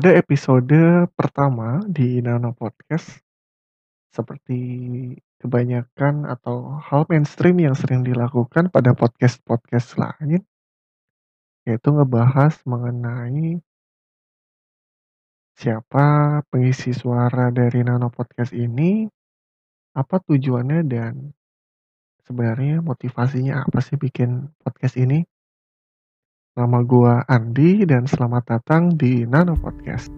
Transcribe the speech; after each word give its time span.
Pada 0.00 0.16
episode 0.16 0.80
pertama 1.12 1.84
di 1.84 2.24
Nano 2.24 2.56
Podcast, 2.56 3.20
seperti 4.08 4.56
kebanyakan 5.36 6.24
atau 6.24 6.80
hal 6.80 7.04
mainstream 7.12 7.60
yang 7.60 7.76
sering 7.76 8.00
dilakukan 8.00 8.72
pada 8.72 8.96
podcast-podcast 8.96 10.00
lain, 10.00 10.40
yaitu 11.68 11.88
ngebahas 11.92 12.64
mengenai 12.64 13.60
siapa 15.60 16.40
pengisi 16.48 16.96
suara 16.96 17.52
dari 17.52 17.84
Nano 17.84 18.08
Podcast 18.08 18.56
ini, 18.56 19.04
apa 19.92 20.16
tujuannya 20.16 20.80
dan 20.88 21.28
sebenarnya 22.24 22.80
motivasinya 22.80 23.68
apa 23.68 23.84
sih 23.84 24.00
bikin 24.00 24.48
podcast 24.64 24.96
ini. 24.96 25.28
Nama 26.58 26.82
gua 26.82 27.22
Andi 27.30 27.86
dan 27.86 28.10
selamat 28.10 28.42
datang 28.50 28.98
di 28.98 29.22
Nano 29.22 29.54
Podcast. 29.54 30.10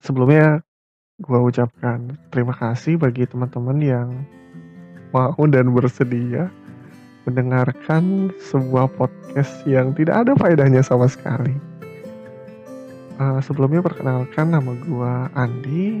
Sebelumnya 0.00 0.64
gua 1.20 1.44
ucapkan 1.44 2.16
terima 2.32 2.56
kasih 2.56 2.96
bagi 2.96 3.28
teman-teman 3.28 3.76
yang 3.84 4.08
mau 5.12 5.36
dan 5.44 5.68
bersedia 5.76 6.48
mendengarkan 7.28 8.32
sebuah 8.40 8.88
podcast 8.96 9.52
yang 9.68 9.92
tidak 9.92 10.24
ada 10.24 10.32
faedahnya 10.32 10.80
sama 10.80 11.12
sekali. 11.12 11.52
Uh, 13.20 13.36
sebelumnya 13.44 13.84
perkenalkan 13.84 14.48
nama 14.48 14.72
gua 14.80 15.28
Andi. 15.36 16.00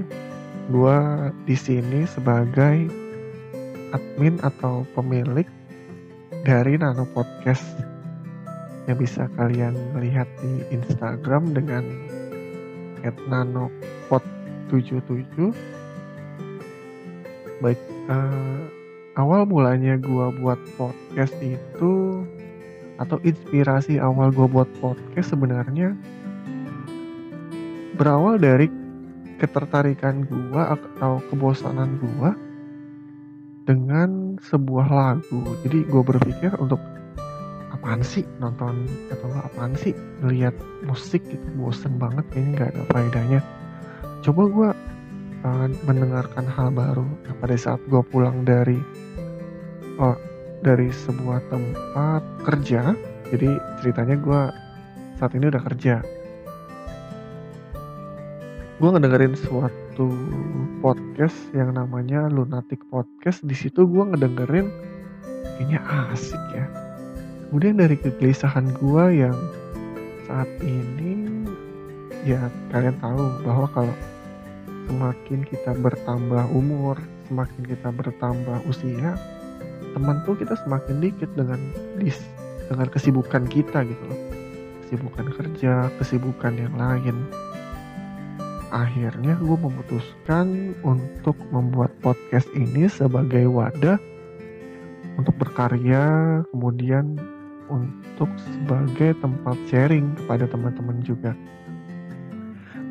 Gua 0.66 1.30
di 1.46 1.54
sini 1.54 2.02
sebagai 2.10 2.90
admin 3.94 4.42
atau 4.42 4.82
pemilik 4.98 5.46
dari 6.42 6.74
Nano 6.74 7.06
Podcast. 7.14 7.62
Yang 8.86 9.10
bisa 9.10 9.26
kalian 9.34 9.74
lihat 9.98 10.30
di 10.42 10.62
Instagram 10.70 11.50
dengan 11.54 11.82
@nanopod77 13.02 15.54
baik 17.60 17.80
uh, 18.12 18.60
awal 19.16 19.48
mulanya 19.48 19.96
gua 19.96 20.28
buat 20.28 20.60
podcast 20.76 21.32
itu 21.40 22.24
atau 23.00 23.16
inspirasi 23.24 24.00
awal 24.00 24.32
gua 24.32 24.48
buat 24.48 24.68
podcast 24.80 25.32
sebenarnya 25.32 25.96
berawal 27.96 28.36
dari 28.36 28.68
ketertarikan 29.36 30.24
gua 30.24 30.76
atau 30.76 31.20
kebosanan 31.28 32.00
gua 32.00 32.32
dengan 33.66 34.38
sebuah 34.40 34.88
lagu. 34.88 35.42
Jadi 35.66 35.82
gue 35.90 36.02
berpikir 36.06 36.54
untuk 36.62 36.78
apaan 37.74 38.00
sih 38.00 38.22
nonton 38.38 38.86
atau 39.10 39.28
apaan 39.42 39.74
sih 39.74 39.92
ngeliat 40.22 40.54
musik 40.86 41.20
gitu 41.26 41.48
bosen 41.58 41.98
banget 41.98 42.22
kayaknya 42.30 42.50
nggak 42.54 42.70
ada 42.72 42.82
faedahnya. 42.94 43.40
Coba 44.22 44.42
gue 44.46 44.70
uh, 45.42 45.66
mendengarkan 45.84 46.46
hal 46.46 46.70
baru. 46.70 47.04
Nah, 47.04 47.34
pada 47.42 47.56
saat 47.58 47.82
gue 47.90 48.00
pulang 48.06 48.46
dari 48.46 48.78
oh, 49.98 50.16
dari 50.62 50.88
sebuah 50.88 51.42
tempat 51.50 52.22
kerja 52.46 52.94
jadi 53.34 53.58
ceritanya 53.82 54.16
gue 54.22 54.40
saat 55.18 55.32
ini 55.34 55.50
udah 55.50 55.62
kerja 55.62 55.94
gue 58.76 58.92
ngedengerin 58.92 59.32
suatu 59.32 60.12
podcast 60.84 61.36
yang 61.56 61.72
namanya 61.80 62.28
Lunatic 62.28 62.84
Podcast. 62.92 63.40
Di 63.40 63.56
situ 63.56 63.88
gue 63.88 64.04
ngedengerin 64.04 64.68
kayaknya 65.56 65.80
asik 66.12 66.42
ya. 66.52 66.68
Kemudian 67.48 67.80
dari 67.80 67.96
kegelisahan 67.96 68.76
gue 68.76 69.04
yang 69.24 69.36
saat 70.28 70.50
ini 70.60 71.40
ya 72.28 72.52
kalian 72.68 73.00
tahu 73.00 73.48
bahwa 73.48 73.64
kalau 73.72 73.96
semakin 74.92 75.40
kita 75.48 75.72
bertambah 75.80 76.44
umur 76.52 77.00
semakin 77.32 77.62
kita 77.64 77.88
bertambah 77.90 78.60
usia 78.68 79.16
teman 79.96 80.20
tuh 80.28 80.36
kita 80.36 80.52
semakin 80.68 81.00
dikit 81.00 81.32
dengan 81.32 81.58
dis 81.96 82.20
dengan 82.68 82.92
kesibukan 82.92 83.48
kita 83.48 83.88
gitu 83.88 84.04
loh. 84.04 84.20
Kesibukan 84.84 85.26
kerja 85.32 85.88
kesibukan 85.96 86.52
yang 86.60 86.76
lain 86.76 87.24
akhirnya 88.74 89.38
gue 89.38 89.56
memutuskan 89.58 90.74
untuk 90.82 91.38
membuat 91.54 91.94
podcast 92.02 92.50
ini 92.56 92.90
sebagai 92.90 93.46
wadah 93.46 93.98
untuk 95.16 95.34
berkarya 95.40 96.42
kemudian 96.52 97.16
untuk 97.66 98.30
sebagai 98.38 99.18
tempat 99.18 99.56
sharing 99.66 100.14
kepada 100.22 100.46
teman-teman 100.46 100.98
juga. 101.02 101.32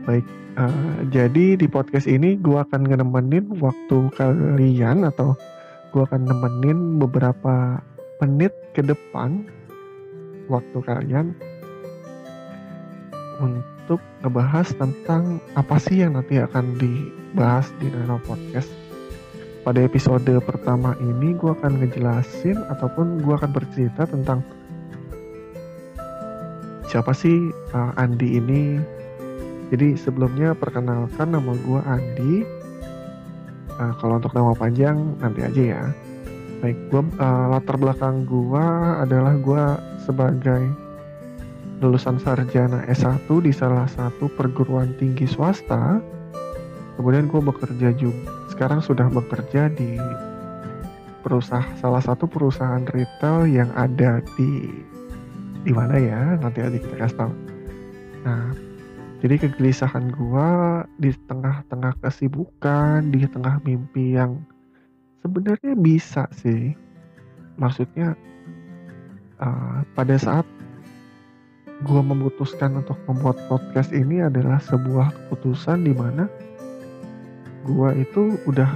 Baik 0.03 0.25
uh, 0.59 1.00
jadi 1.12 1.56
di 1.59 1.68
podcast 1.68 2.08
ini 2.08 2.35
gue 2.40 2.58
akan 2.59 2.88
nemenin 2.88 3.56
waktu 3.59 4.12
kalian 4.16 5.08
atau 5.08 5.35
gue 5.96 6.03
akan 6.03 6.28
nemenin 6.28 7.00
beberapa 7.00 7.80
menit 8.24 8.52
ke 8.75 8.84
depan 8.84 9.47
waktu 10.52 10.78
kalian 10.84 11.35
untuk 13.40 14.00
ngebahas 14.23 14.72
tentang 14.75 15.38
apa 15.53 15.75
sih 15.78 16.01
yang 16.01 16.18
nanti 16.18 16.40
akan 16.40 16.75
dibahas 16.79 17.69
di 17.79 17.91
Nano 17.91 18.18
Podcast. 18.23 18.69
Pada 19.66 19.81
episode 19.81 20.29
pertama 20.46 20.94
ini 21.01 21.34
gue 21.34 21.50
akan 21.50 21.81
ngejelasin 21.81 22.62
ataupun 22.69 23.25
gue 23.25 23.34
akan 23.34 23.50
bercerita 23.50 24.06
tentang 24.06 24.46
siapa 26.85 27.12
sih 27.18 27.50
uh, 27.73 27.97
Andi 27.97 28.38
ini. 28.38 28.78
Jadi 29.73 29.97
sebelumnya 29.97 30.53
perkenalkan 30.53 31.34
nama 31.34 31.57
gue 31.57 31.81
Andi. 31.81 32.34
Uh, 33.75 33.93
kalau 33.97 34.22
untuk 34.22 34.37
nama 34.37 34.53
panjang 34.53 35.17
nanti 35.17 35.41
aja 35.41 35.64
ya. 35.82 35.84
Baik, 36.61 36.78
gue 36.93 37.02
uh, 37.17 37.46
latar 37.52 37.76
belakang 37.82 38.23
gue 38.29 38.66
adalah 39.02 39.34
gue 39.34 39.64
sebagai 40.05 40.84
lulusan 41.83 42.22
sarjana 42.22 42.87
S1 42.87 43.27
di 43.43 43.51
salah 43.51 43.87
satu 43.89 44.31
perguruan 44.31 44.95
tinggi 44.95 45.27
swasta. 45.27 45.99
Kemudian 46.95 47.27
gue 47.27 47.41
bekerja 47.43 47.91
juga, 47.99 48.31
sekarang 48.47 48.79
sudah 48.79 49.11
bekerja 49.11 49.67
di 49.67 49.99
perusahaan 51.19 51.75
salah 51.81 51.99
satu 51.99 52.23
perusahaan 52.29 52.85
retail 52.93 53.49
yang 53.49 53.67
ada 53.75 54.23
di 54.39 54.72
di 55.66 55.73
mana 55.73 55.97
ya 55.97 56.37
nanti 56.39 56.61
aja 56.61 56.77
kita 56.77 56.95
kasih 56.95 57.17
tahu. 57.19 57.33
Nah, 58.23 58.53
jadi 59.25 59.35
kegelisahan 59.41 60.13
gue 60.13 60.49
di 61.01 61.11
tengah-tengah 61.25 61.97
kesibukan, 61.99 63.09
di 63.09 63.25
tengah 63.25 63.57
mimpi 63.66 64.16
yang 64.16 64.39
sebenarnya 65.25 65.73
bisa 65.73 66.29
sih. 66.31 66.77
Maksudnya 67.57 68.13
uh, 69.41 69.81
pada 69.97 70.16
saat 70.22 70.45
gue 71.85 72.02
memutuskan 72.02 72.82
untuk 72.82 72.97
membuat 73.05 73.37
podcast 73.46 73.93
ini 73.93 74.26
adalah 74.26 74.58
sebuah 74.58 75.14
keputusan 75.14 75.85
di 75.85 75.93
mana 75.93 76.26
gue 77.66 77.90
itu 78.02 78.41
udah 78.49 78.70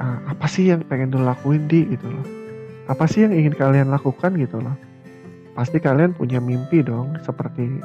uh, 0.00 0.18
apa 0.32 0.46
sih 0.48 0.72
yang 0.72 0.80
pengen 0.88 1.12
lo 1.12 1.24
lakuin 1.28 1.68
di? 1.68 1.84
gitu 1.92 2.08
loh. 2.08 2.26
Apa 2.88 3.04
sih 3.04 3.28
yang 3.28 3.36
ingin 3.36 3.52
kalian 3.52 3.92
lakukan? 3.92 4.36
gitu 4.40 4.60
loh. 4.60 4.72
Pasti 5.52 5.76
kalian 5.82 6.16
punya 6.16 6.40
mimpi 6.40 6.80
dong 6.80 7.18
seperti 7.20 7.80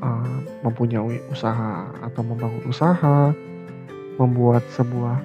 uh, 0.00 0.38
mempunyai 0.64 1.20
usaha 1.28 1.90
atau 2.00 2.22
membangun 2.24 2.64
usaha 2.64 3.34
membuat 4.16 4.62
sebuah 4.72 5.18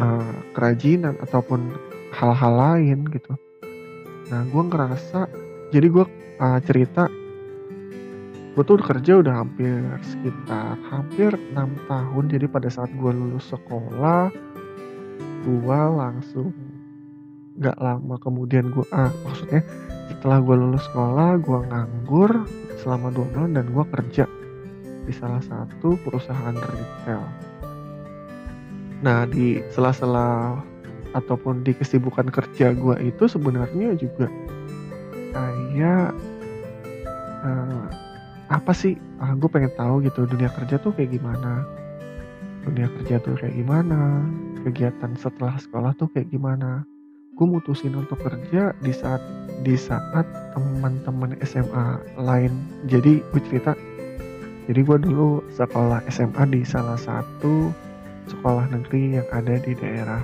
uh, 0.00 0.34
kerajinan 0.54 1.18
ataupun 1.20 1.60
hal-hal 2.14 2.52
lain 2.56 3.04
gitu. 3.10 3.34
Nah 4.30 4.46
gue 4.48 4.62
ngerasa 4.64 5.41
jadi 5.72 5.88
gue 5.88 6.04
uh, 6.36 6.60
cerita 6.62 7.08
gue 8.52 8.64
tuh 8.68 8.76
kerja 8.76 9.24
udah 9.24 9.40
hampir 9.40 9.80
sekitar 10.04 10.76
hampir 10.92 11.32
enam 11.56 11.72
tahun. 11.88 12.28
Jadi 12.28 12.44
pada 12.44 12.68
saat 12.68 12.92
gue 12.92 13.08
lulus 13.08 13.48
sekolah 13.48 14.28
gue 15.42 15.80
langsung 15.96 16.52
nggak 17.56 17.80
lama 17.80 18.16
kemudian 18.20 18.68
gue 18.72 18.84
ah 18.92 19.12
maksudnya 19.24 19.64
setelah 20.12 20.38
gue 20.44 20.56
lulus 20.56 20.84
sekolah 20.92 21.40
gue 21.40 21.58
nganggur 21.68 22.30
selama 22.84 23.08
dua 23.12 23.26
bulan 23.32 23.56
dan 23.56 23.66
gue 23.72 23.84
kerja 23.96 24.24
di 25.02 25.12
salah 25.16 25.40
satu 25.40 25.96
perusahaan 26.04 26.54
retail. 26.54 27.24
Nah 29.00 29.24
di 29.26 29.64
sela-sela 29.72 30.60
ataupun 31.16 31.64
di 31.64 31.72
kesibukan 31.72 32.28
kerja 32.28 32.76
gue 32.76 32.96
itu 33.00 33.24
sebenarnya 33.28 33.96
juga 33.96 34.28
kayak 35.32 36.12
uh, 37.42 37.86
apa 38.52 38.72
sih? 38.76 38.94
Ah, 39.18 39.32
gue 39.32 39.48
pengen 39.48 39.72
tahu 39.74 40.04
gitu 40.04 40.28
dunia 40.28 40.52
kerja 40.52 40.76
tuh 40.76 40.92
kayak 40.92 41.16
gimana? 41.16 41.64
Dunia 42.62 42.86
kerja 43.00 43.18
tuh 43.24 43.34
kayak 43.40 43.56
gimana? 43.56 44.22
Kegiatan 44.62 45.16
setelah 45.18 45.56
sekolah 45.58 45.96
tuh 45.96 46.12
kayak 46.12 46.30
gimana? 46.30 46.84
Gue 47.34 47.48
mutusin 47.48 47.96
untuk 47.96 48.20
kerja 48.20 48.76
di 48.84 48.92
saat 48.92 49.24
di 49.64 49.74
saat 49.74 50.28
teman-teman 50.52 51.34
SMA 51.42 51.98
lain. 52.20 52.52
Jadi 52.86 53.24
gue 53.24 53.42
cerita. 53.48 53.72
Jadi 54.68 54.80
gue 54.84 54.98
dulu 55.00 55.42
sekolah 55.50 56.06
SMA 56.12 56.44
di 56.52 56.62
salah 56.62 57.00
satu 57.00 57.72
sekolah 58.30 58.70
negeri 58.70 59.18
yang 59.18 59.26
ada 59.34 59.58
di 59.58 59.74
daerah 59.74 60.22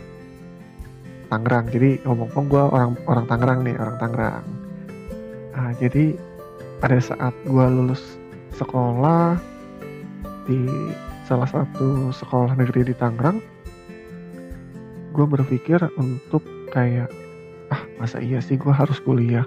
Tangerang. 1.27 1.67
Jadi 1.73 1.99
ngomong-ngomong 2.07 2.47
gue 2.47 2.63
orang 2.63 2.91
orang 3.11 3.25
Tangerang 3.27 3.61
nih 3.67 3.77
orang 3.81 3.97
Tangerang 3.99 4.68
nah, 5.59 5.75
jadi 5.75 6.15
pada 6.79 7.03
saat 7.03 7.35
gue 7.43 7.67
lulus 7.67 8.15
sekolah 8.55 9.35
di 10.47 10.63
salah 11.27 11.51
satu 11.51 12.15
sekolah 12.15 12.55
negeri 12.55 12.89
di 12.89 12.95
Tangerang 12.95 13.43
gue 15.13 15.27
berpikir 15.27 15.83
untuk 15.99 16.47
kayak 16.71 17.11
ah 17.75 17.83
masa 17.99 18.23
iya 18.23 18.39
sih 18.39 18.55
gue 18.55 18.71
harus 18.71 19.03
kuliah? 19.03 19.45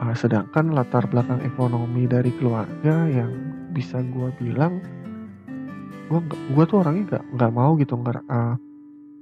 Uh, 0.00 0.16
sedangkan 0.16 0.74
latar 0.74 1.06
belakang 1.06 1.38
ekonomi 1.44 2.08
dari 2.08 2.32
keluarga 2.40 3.06
yang 3.06 3.30
bisa 3.70 4.00
gue 4.00 4.32
bilang 4.40 4.80
gue 6.08 6.20
gue 6.56 6.64
tuh 6.66 6.82
orangnya 6.82 7.04
nggak 7.14 7.24
nggak 7.36 7.52
mau 7.52 7.76
gitu 7.78 7.94
nggak 8.00 8.24
uh, 8.26 8.56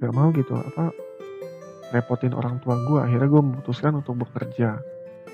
nggak 0.01 0.13
mau 0.15 0.31
gitu 0.33 0.55
apa 0.55 0.89
repotin 1.93 2.33
orang 2.33 2.57
tua 2.63 2.79
gue 2.87 2.99
akhirnya 3.03 3.29
gue 3.29 3.43
memutuskan 3.43 3.93
untuk 3.99 4.25
bekerja 4.25 4.79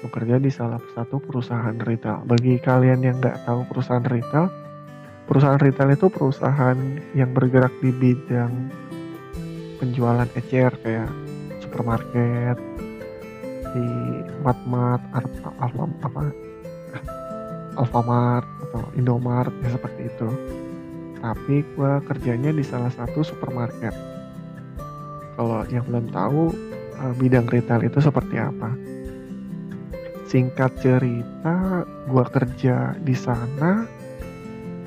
bekerja 0.02 0.42
di 0.42 0.50
salah 0.50 0.82
satu 0.98 1.22
perusahaan 1.22 1.78
retail. 1.78 2.26
Bagi 2.26 2.58
kalian 2.58 3.06
yang 3.06 3.22
nggak 3.22 3.46
tahu 3.46 3.66
perusahaan 3.70 4.04
retail 4.04 4.50
perusahaan 5.32 5.64
retail 5.64 5.96
itu 5.96 6.12
perusahaan 6.12 6.76
yang 7.16 7.32
bergerak 7.32 7.72
di 7.80 7.88
bidang 7.96 8.52
penjualan 9.80 10.28
ecer 10.36 10.76
kayak 10.84 11.08
supermarket 11.64 12.60
di 13.72 13.88
Matmat 14.44 15.00
Alfa 15.16 15.88
apa? 16.04 16.24
Alfamart 17.80 18.44
atau 18.68 18.84
Indomart 19.00 19.56
ya 19.64 19.72
seperti 19.72 20.12
itu. 20.12 20.28
Tapi 21.24 21.64
gue 21.64 21.92
kerjanya 22.04 22.52
di 22.52 22.68
salah 22.68 22.92
satu 22.92 23.24
supermarket. 23.24 23.96
Kalau 25.40 25.64
yang 25.72 25.88
belum 25.88 26.12
tahu 26.12 26.52
eh, 27.00 27.14
bidang 27.16 27.48
retail 27.48 27.88
itu 27.88 28.04
seperti 28.04 28.36
apa 28.36 28.91
singkat 30.32 30.72
cerita 30.80 31.84
gue 32.08 32.26
kerja 32.32 32.96
di 33.04 33.12
sana 33.12 33.84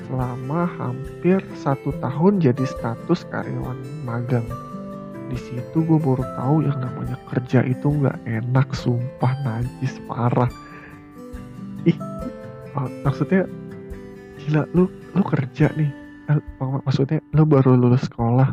selama 0.09 0.65
hampir 0.65 1.37
satu 1.53 1.93
tahun 2.01 2.41
jadi 2.41 2.65
status 2.65 3.29
karyawan 3.29 3.77
magang. 4.09 4.45
Di 5.29 5.37
situ 5.37 5.85
gue 5.85 6.01
baru 6.01 6.25
tahu 6.33 6.65
yang 6.65 6.81
namanya 6.81 7.17
kerja 7.29 7.61
itu 7.61 7.93
nggak 7.93 8.17
enak 8.25 8.73
sumpah 8.73 9.33
najis 9.45 10.01
parah. 10.09 10.49
Ih 11.85 11.97
maksudnya 13.05 13.45
gila 14.41 14.65
lu 14.73 14.89
lu 15.13 15.21
kerja 15.21 15.69
nih. 15.77 15.93
Eh, 16.25 16.41
maksudnya 16.81 17.21
lu 17.37 17.45
baru 17.45 17.77
lulus 17.77 18.09
sekolah 18.09 18.49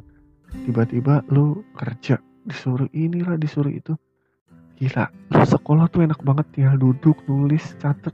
tiba-tiba 0.69 1.25
lu 1.33 1.65
kerja 1.73 2.21
disuruh 2.45 2.85
inilah 2.93 3.41
disuruh 3.41 3.73
itu 3.73 3.97
gila 4.83 5.07
sekolah 5.47 5.87
tuh 5.95 6.03
enak 6.03 6.19
banget 6.27 6.47
ya 6.59 6.75
duduk 6.75 7.15
nulis 7.31 7.63
catet. 7.79 8.11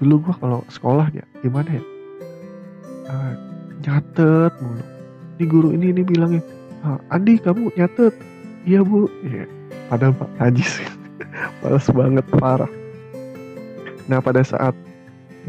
Dulu 0.00 0.24
gua 0.24 0.34
kalau 0.40 0.60
sekolah 0.72 1.12
ya 1.12 1.24
gimana 1.44 1.76
ya? 1.76 1.84
Uh, 3.12 3.32
nyatet 3.84 4.52
mulu. 4.64 4.84
Di 5.36 5.44
guru 5.44 5.68
ini 5.76 5.92
ini 5.92 6.02
bilangnya 6.08 6.40
ah, 6.88 6.96
Andi 7.12 7.36
kamu 7.36 7.68
nyatet? 7.76 8.16
Iya 8.64 8.80
bu. 8.80 9.12
Ya 9.28 9.44
pada 9.92 10.08
pak 10.08 10.28
najis 10.40 10.80
males 11.60 11.86
banget 11.92 12.24
parah. 12.40 12.72
Nah 14.08 14.24
pada 14.24 14.40
saat 14.40 14.72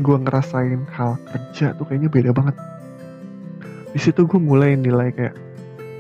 gue 0.03 0.17
ngerasain 0.19 0.83
hal 0.91 1.15
kerja 1.31 1.71
tuh 1.79 1.87
kayaknya 1.87 2.11
beda 2.11 2.31
banget. 2.35 2.55
Di 3.95 3.99
situ 4.03 4.27
gue 4.27 4.39
mulai 4.39 4.75
nilai 4.75 5.15
kayak 5.15 5.35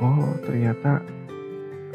oh 0.03 0.35
ternyata 0.43 0.99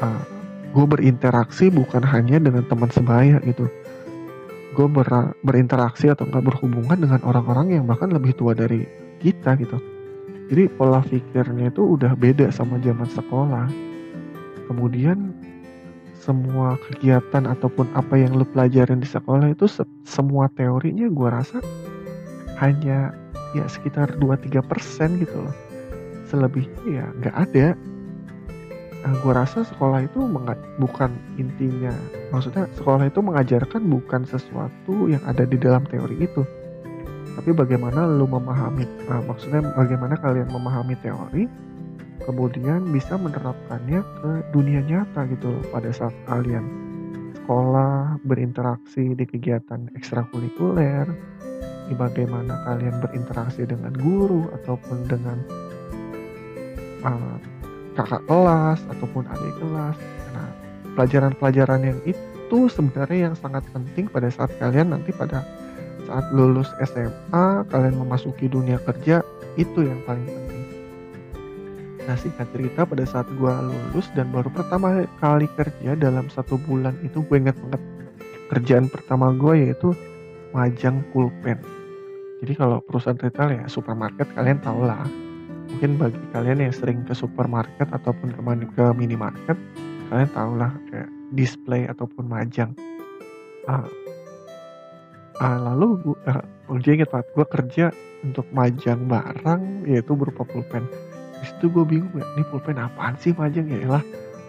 uh, 0.01 0.34
gue 0.75 0.85
berinteraksi 0.85 1.71
bukan 1.71 2.03
hanya 2.03 2.35
dengan 2.35 2.67
teman 2.67 2.91
sebaya 2.91 3.39
gitu. 3.47 3.71
Gue 4.75 4.91
ber 4.91 5.07
berinteraksi 5.39 6.11
atau 6.11 6.27
enggak 6.27 6.51
berhubungan 6.51 6.99
dengan 6.99 7.23
orang-orang 7.23 7.79
yang 7.79 7.87
bahkan 7.87 8.11
lebih 8.11 8.35
tua 8.35 8.51
dari 8.51 8.83
kita 9.23 9.55
gitu. 9.55 9.79
Jadi 10.51 10.67
pola 10.75 10.99
pikirnya 10.99 11.71
itu 11.71 11.95
udah 11.95 12.11
beda 12.19 12.51
sama 12.51 12.75
zaman 12.83 13.07
sekolah. 13.07 13.71
Kemudian 14.67 15.31
semua 16.11 16.75
kegiatan 16.91 17.47
ataupun 17.47 17.87
apa 17.95 18.19
yang 18.19 18.35
lu 18.35 18.43
pelajarin 18.43 18.99
di 18.99 19.07
sekolah 19.07 19.55
itu 19.55 19.71
se 19.71 19.87
semua 20.03 20.51
teorinya 20.59 21.07
gue 21.07 21.29
rasa 21.31 21.63
hanya 22.59 23.15
ya 23.55 23.63
sekitar 23.71 24.19
2-3 24.19 24.59
persen 24.65 25.23
gitu 25.23 25.39
loh. 25.39 25.55
Selebihnya 26.27 26.83
ya 26.83 27.05
nggak 27.15 27.35
ada 27.47 27.67
nah, 29.05 29.13
gue 29.21 29.33
rasa 29.37 29.61
sekolah 29.61 30.01
itu 30.01 30.17
bukan 30.81 31.11
intinya 31.37 31.93
maksudnya 32.33 32.65
sekolah 32.73 33.05
itu 33.05 33.21
mengajarkan 33.21 33.85
bukan 33.85 34.25
sesuatu 34.25 35.05
yang 35.05 35.21
ada 35.29 35.45
di 35.45 35.61
dalam 35.61 35.85
teori 35.85 36.25
itu. 36.25 36.41
Tapi 37.35 37.51
bagaimana 37.51 38.09
lu 38.09 38.25
memahami 38.25 38.87
nah, 39.05 39.21
maksudnya 39.21 39.61
bagaimana 39.75 40.17
kalian 40.17 40.49
memahami 40.49 40.95
teori 41.03 41.45
kemudian 42.25 42.89
bisa 42.89 43.19
menerapkannya 43.19 44.01
ke 44.01 44.31
dunia 44.55 44.81
nyata 44.81 45.29
gitu 45.29 45.53
pada 45.69 45.93
saat 45.93 46.15
kalian 46.25 46.65
sekolah 47.45 48.17
berinteraksi 48.25 49.13
di 49.13 49.25
kegiatan 49.29 49.93
ekstrakurikuler 49.93 51.05
di 51.85 51.93
bagaimana 51.93 52.65
kalian 52.65 52.97
berinteraksi 52.97 53.69
dengan 53.69 53.93
guru 53.93 54.49
ataupun 54.49 55.05
dengan 55.05 55.37
uh, 57.05 57.37
kakak 57.95 58.21
kelas 58.27 58.79
ataupun 58.91 59.23
adik 59.25 59.55
kelas. 59.57 59.97
Nah 60.35 60.47
pelajaran-pelajaran 60.93 61.81
yang 61.81 61.99
itu 62.03 62.59
sebenarnya 62.69 63.31
yang 63.31 63.35
sangat 63.35 63.63
penting 63.71 64.05
pada 64.11 64.29
saat 64.29 64.51
kalian 64.59 64.93
nanti 64.93 65.15
pada 65.15 65.41
saat 66.05 66.29
lulus 66.29 66.69
SMA 66.85 67.65
kalian 67.73 67.97
memasuki 67.97 68.45
dunia 68.45 68.77
kerja 68.85 69.25
itu 69.57 69.79
yang 69.81 69.97
paling 70.05 70.27
penting. 70.27 70.63
Nah 72.05 72.15
singkat 72.21 72.45
cerita 72.53 72.85
pada 72.85 73.01
saat 73.07 73.25
gue 73.33 73.53
lulus 73.65 74.05
dan 74.13 74.29
baru 74.29 74.53
pertama 74.53 75.07
kali 75.17 75.49
kerja 75.57 75.97
dalam 75.97 76.29
satu 76.29 76.61
bulan 76.61 76.93
itu 77.01 77.25
gue 77.25 77.37
inget 77.41 77.57
banget 77.65 77.81
kerjaan 78.53 78.85
pertama 78.93 79.33
gue 79.33 79.65
yaitu 79.65 79.89
majang 80.53 81.01
pulpen. 81.09 81.57
Jadi 82.45 82.53
kalau 82.53 82.77
perusahaan 82.85 83.17
retail 83.17 83.57
ya 83.57 83.65
supermarket 83.65 84.29
kalian 84.37 84.61
tau 84.61 84.85
lah 84.85 85.24
mungkin 85.75 85.99
bagi 85.99 86.23
kalian 86.31 86.63
yang 86.63 86.71
sering 86.71 87.03
ke 87.03 87.11
supermarket 87.11 87.91
ataupun 87.91 88.31
ke, 88.31 88.39
ke 88.79 88.85
minimarket 88.95 89.59
kalian 90.07 90.31
tau 90.31 90.55
lah 90.55 90.71
kayak 90.87 91.11
display 91.35 91.83
ataupun 91.83 92.31
majang. 92.31 92.71
Uh, 93.67 93.83
uh, 95.43 95.59
lalu 95.67 95.99
gue 95.99 96.15
uh, 96.31 96.79
dia 96.79 96.95
inget 96.95 97.11
banget 97.11 97.27
gue 97.35 97.45
kerja 97.51 97.85
untuk 98.23 98.47
majang 98.55 99.03
barang 99.03 99.83
yaitu 99.83 100.15
berupa 100.15 100.47
pulpen. 100.47 100.87
Di 101.43 101.51
situ 101.51 101.67
gue 101.67 101.83
bingung 101.83 102.15
ya 102.15 102.23
ini 102.39 102.47
pulpen 102.47 102.79
apaan 102.79 103.19
sih 103.19 103.35
majang? 103.35 103.67
Ya 103.67 103.99
lah 103.99 104.03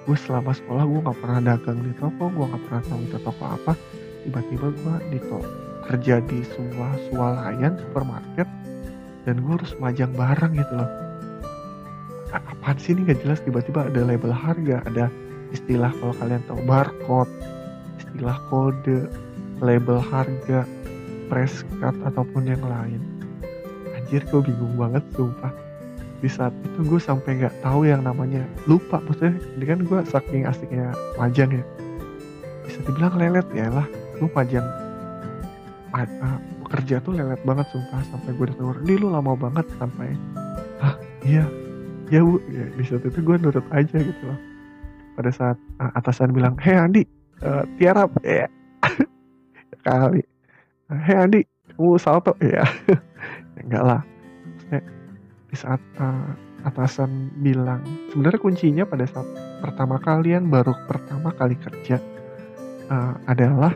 gue 0.07 0.15
selama 0.15 0.55
sekolah 0.55 0.87
gue 0.87 1.01
nggak 1.11 1.19
pernah 1.19 1.43
dagang 1.43 1.83
di 1.83 1.91
toko 1.99 2.31
gue 2.31 2.47
nggak 2.55 2.63
pernah 2.71 2.83
tahu 2.87 3.01
itu 3.03 3.19
toko 3.19 3.45
apa. 3.51 3.75
Tiba-tiba 4.23 4.67
gue 4.71 4.95
di 5.11 5.19
toko 5.27 5.43
kerja 5.91 6.23
di 6.23 6.39
sebuah 6.55 7.11
swalayan 7.11 7.75
supermarket 7.83 8.47
dan 9.27 9.43
gue 9.43 9.53
harus 9.59 9.75
majang 9.83 10.15
barang 10.15 10.55
gitu 10.55 10.75
loh 10.79 11.06
apaan 12.67 12.83
sih 12.83 12.99
ini 12.99 13.07
gak 13.07 13.23
jelas 13.23 13.39
tiba-tiba 13.47 13.87
ada 13.87 14.03
label 14.03 14.35
harga 14.35 14.83
ada 14.91 15.07
istilah 15.55 15.95
kalau 16.03 16.11
kalian 16.19 16.43
tahu 16.51 16.59
barcode 16.67 17.31
istilah 18.03 18.35
kode 18.51 19.07
label 19.63 20.03
harga 20.03 20.67
press 21.31 21.63
cut 21.79 21.95
ataupun 22.03 22.43
yang 22.51 22.59
lain. 22.67 22.99
Anjir 23.95 24.19
gue 24.27 24.43
bingung 24.43 24.75
banget 24.75 25.07
sumpah. 25.15 25.55
Di 26.19 26.27
saat 26.27 26.51
itu 26.67 26.83
gue 26.83 26.99
sampai 26.99 27.39
nggak 27.39 27.55
tahu 27.63 27.87
yang 27.87 28.03
namanya 28.03 28.43
lupa 28.67 28.99
maksudnya 28.99 29.39
ini 29.55 29.65
kan 29.71 29.79
gue 29.87 29.99
saking 30.11 30.43
asiknya 30.51 30.91
majang 31.23 31.63
ya. 31.63 31.65
Bisa 32.67 32.83
dibilang 32.83 33.15
lelet 33.15 33.47
ya 33.55 33.71
lah 33.71 33.87
lu 34.19 34.27
majang 34.35 34.67
uh, 35.95 36.39
kerja 36.67 36.99
tuh 36.99 37.15
lelet 37.15 37.39
banget 37.47 37.71
sumpah 37.71 38.03
sampai 38.11 38.35
gue 38.35 38.47
denger 38.59 38.77
ini 38.91 38.95
lu 38.99 39.15
lama 39.15 39.39
banget 39.39 39.71
sampai. 39.79 40.19
Ah 40.83 40.99
iya 41.23 41.47
ya 42.11 42.21
bu. 42.23 42.39
Ya, 42.51 42.65
di 42.75 42.85
saat 42.87 43.03
itu 43.05 43.19
gue 43.23 43.37
nurut 43.39 43.67
aja 43.73 43.97
gitu 43.97 44.23
loh. 44.27 44.39
Pada 45.17 45.31
saat 45.33 45.59
uh, 45.81 45.93
atasan 45.97 46.33
bilang 46.33 46.55
hei 46.61 46.77
Andi 46.77 47.03
uh, 47.43 47.65
tiarap 47.81 48.13
ya. 48.27 48.47
Kali. 49.87 50.23
Hei 50.91 51.17
Andi 51.17 51.41
kamu 51.77 51.99
salto? 52.01 52.33
Ya. 52.41 52.65
Enggak 53.61 53.85
lah. 53.85 54.01
Maksudnya, 54.45 54.81
di 55.51 55.57
saat 55.57 55.83
uh, 56.01 56.33
atasan 56.67 57.31
bilang 57.41 57.85
sebenarnya 58.11 58.41
kuncinya 58.43 58.85
pada 58.89 59.07
saat 59.07 59.29
pertama 59.63 60.03
kalian 60.03 60.51
baru 60.51 60.75
pertama 60.91 61.31
kali 61.39 61.55
kerja 61.63 62.03
uh, 62.91 63.15
adalah 63.31 63.71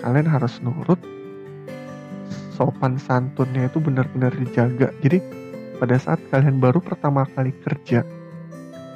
kalian 0.00 0.24
harus 0.24 0.56
nurut 0.64 0.98
sopan 2.56 2.96
santunnya 3.00 3.68
itu 3.68 3.80
benar-benar 3.80 4.32
dijaga. 4.36 4.92
Jadi 5.04 5.41
pada 5.82 5.98
saat 5.98 6.22
kalian 6.30 6.62
baru 6.62 6.78
pertama 6.78 7.26
kali 7.34 7.50
kerja 7.66 8.06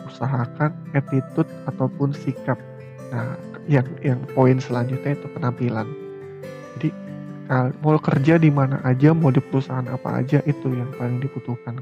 usahakan 0.07 0.71
attitude 0.95 1.51
ataupun 1.67 2.15
sikap. 2.15 2.55
Nah 3.11 3.35
yang 3.67 3.91
yang 4.07 4.23
poin 4.39 4.63
selanjutnya 4.63 5.19
itu 5.19 5.27
penampilan. 5.35 5.91
Jadi 6.79 6.95
mau 7.83 7.95
kerja 7.99 8.39
di 8.39 8.51
mana 8.51 8.83
aja 8.83 9.15
mau 9.15 9.31
di 9.31 9.39
perusahaan 9.39 9.87
apa 9.87 10.23
aja 10.23 10.43
itu 10.51 10.67
yang 10.75 10.91
paling 10.99 11.23
dibutuhkan 11.23 11.79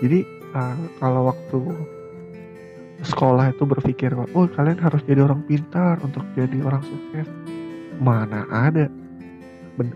jadi 0.00 0.24
uh, 0.56 0.76
kalau 0.96 1.28
waktu 1.28 1.60
sekolah 3.04 3.52
itu 3.52 3.64
berpikir 3.68 4.12
oh 4.16 4.48
kalian 4.56 4.80
harus 4.80 5.04
jadi 5.04 5.24
orang 5.28 5.44
pintar 5.44 6.00
untuk 6.00 6.24
jadi 6.32 6.64
orang 6.64 6.80
sukses 6.84 7.28
mana 8.00 8.48
ada 8.48 8.88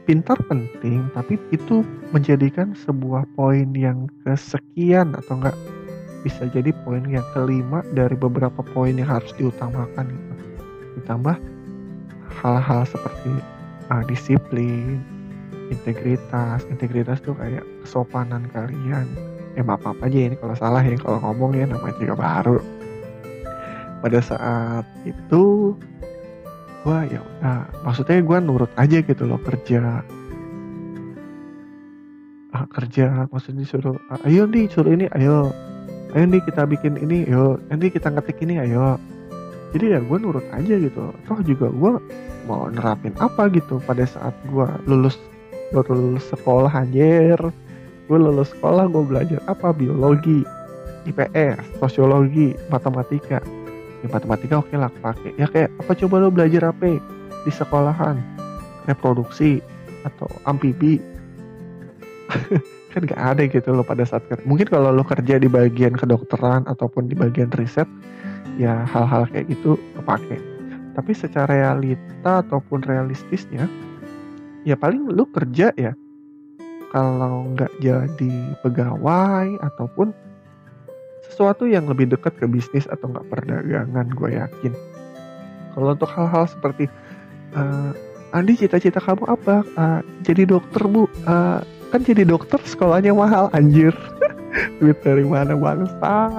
pintar 0.08 0.38
penting 0.48 1.04
tapi 1.12 1.36
itu 1.52 1.84
menjadikan 2.14 2.72
sebuah 2.86 3.28
poin 3.36 3.68
yang 3.76 4.08
kesekian 4.24 5.12
atau 5.12 5.36
enggak 5.40 5.56
bisa 6.24 6.48
jadi 6.48 6.72
poin 6.88 7.04
yang 7.04 7.24
kelima 7.36 7.84
dari 7.92 8.16
beberapa 8.16 8.64
poin 8.72 8.96
yang 8.96 9.12
harus 9.12 9.28
diutamakan 9.36 10.08
gitu. 10.08 10.32
Ditambah 11.00 11.36
hal-hal 12.40 12.82
seperti 12.88 13.30
uh, 13.92 14.02
disiplin 14.08 15.04
integritas 15.68 16.64
integritas 16.72 17.20
tuh 17.20 17.36
kayak 17.36 17.64
kesopanan 17.84 18.48
kalian. 18.56 19.04
Ya 19.54 19.62
maaf 19.62 19.84
apa 19.86 20.08
aja 20.08 20.32
ini 20.32 20.36
kalau 20.40 20.56
salah 20.56 20.82
ya 20.82 20.96
kalau 20.96 21.20
ngomong 21.20 21.54
ya 21.54 21.68
namanya 21.68 21.94
juga 22.00 22.14
baru. 22.16 22.58
Pada 24.00 24.20
saat 24.20 24.84
itu 25.04 25.72
gua 26.84 27.08
ya 27.08 27.24
nah, 27.40 27.64
maksudnya 27.80 28.20
gue 28.20 28.38
nurut 28.44 28.68
aja 28.76 29.00
gitu 29.00 29.24
loh 29.24 29.40
kerja. 29.40 30.04
Ah, 32.54 32.68
kerja 32.70 33.26
maksudnya 33.32 33.64
disuruh 33.64 33.96
ah, 34.12 34.20
ayo 34.28 34.44
nih 34.44 34.68
suruh 34.68 34.92
ini 34.92 35.08
ayo. 35.16 35.48
Ayo 36.12 36.24
nih 36.28 36.44
kita 36.44 36.68
bikin 36.68 37.00
ini 37.00 37.24
ayo. 37.26 37.56
Nanti 37.72 37.88
kita 37.88 38.12
ngetik 38.12 38.38
ini 38.44 38.60
ayo. 38.60 39.00
Jadi 39.72 39.96
ya 39.96 39.98
gue 39.98 40.18
nurut 40.20 40.44
aja 40.52 40.76
gitu. 40.76 41.10
Toh 41.24 41.40
juga 41.42 41.72
gue 41.72 41.92
mau 42.44 42.68
nerapin 42.68 43.16
apa 43.18 43.48
gitu 43.50 43.80
pada 43.82 44.04
saat 44.04 44.36
gue 44.52 44.68
lulus 44.84 45.16
lulus 45.72 46.28
sekolah 46.30 46.70
anjir. 46.70 47.40
Gue 48.06 48.18
lulus 48.20 48.52
sekolah 48.52 48.92
gue 48.92 49.02
belajar 49.02 49.40
apa? 49.48 49.72
Biologi 49.72 50.44
IPS 51.08 51.80
sosiologi 51.80 52.52
matematika 52.68 53.40
ya 54.04 54.08
matematika 54.12 54.60
oke 54.60 54.76
lah 54.76 54.92
pakai 55.00 55.32
ya 55.40 55.48
kayak 55.48 55.72
apa 55.80 55.96
coba 55.96 56.20
lo 56.20 56.28
belajar 56.28 56.68
apa? 56.68 57.00
Di 57.48 57.52
sekolahan. 57.52 58.20
Reproduksi 58.84 59.64
atau 60.04 60.28
amfibi. 60.44 61.00
Kan 62.92 63.08
gak 63.08 63.18
ada 63.18 63.42
gitu 63.48 63.74
lo 63.74 63.82
pada 63.82 64.06
saat 64.06 64.22
kerja 64.30 64.44
mungkin 64.46 64.70
kalau 64.70 64.94
lo 64.94 65.02
kerja 65.02 65.40
di 65.40 65.50
bagian 65.50 65.98
kedokteran 65.98 66.62
ataupun 66.70 67.10
di 67.10 67.18
bagian 67.18 67.50
riset 67.58 67.88
ya 68.60 68.84
hal-hal 68.86 69.24
kayak 69.32 69.48
gitu 69.50 69.80
kepake. 69.98 70.36
Tapi 70.94 71.10
secara 71.10 71.50
realita 71.50 72.44
ataupun 72.44 72.84
realistisnya 72.86 73.66
ya 74.62 74.76
paling 74.76 75.10
lo 75.10 75.26
kerja 75.32 75.72
ya 75.74 75.96
kalau 76.94 77.50
nggak 77.56 77.72
jadi 77.82 78.34
pegawai 78.62 79.58
ataupun 79.58 80.14
sesuatu 81.34 81.66
yang 81.66 81.90
lebih 81.90 82.14
dekat 82.14 82.38
ke 82.38 82.46
bisnis 82.46 82.86
atau 82.86 83.10
nggak 83.10 83.26
perdagangan 83.26 84.06
gue 84.14 84.30
yakin. 84.38 84.72
Kalau 85.74 85.90
untuk 85.90 86.06
hal-hal 86.14 86.46
seperti 86.46 86.86
uh, 87.58 87.90
Andi 88.30 88.54
cita-cita 88.54 89.02
kamu 89.02 89.26
apa? 89.26 89.66
Uh, 89.74 90.00
jadi 90.22 90.46
dokter 90.46 90.86
bu. 90.86 91.10
Uh, 91.26 91.58
kan 91.90 92.06
jadi 92.06 92.22
dokter 92.22 92.62
sekolahnya 92.62 93.10
mahal 93.10 93.50
anjir. 93.50 93.90
Duit 94.78 94.94
dari 95.02 95.26
mana 95.26 95.58
bangsa 95.58 96.30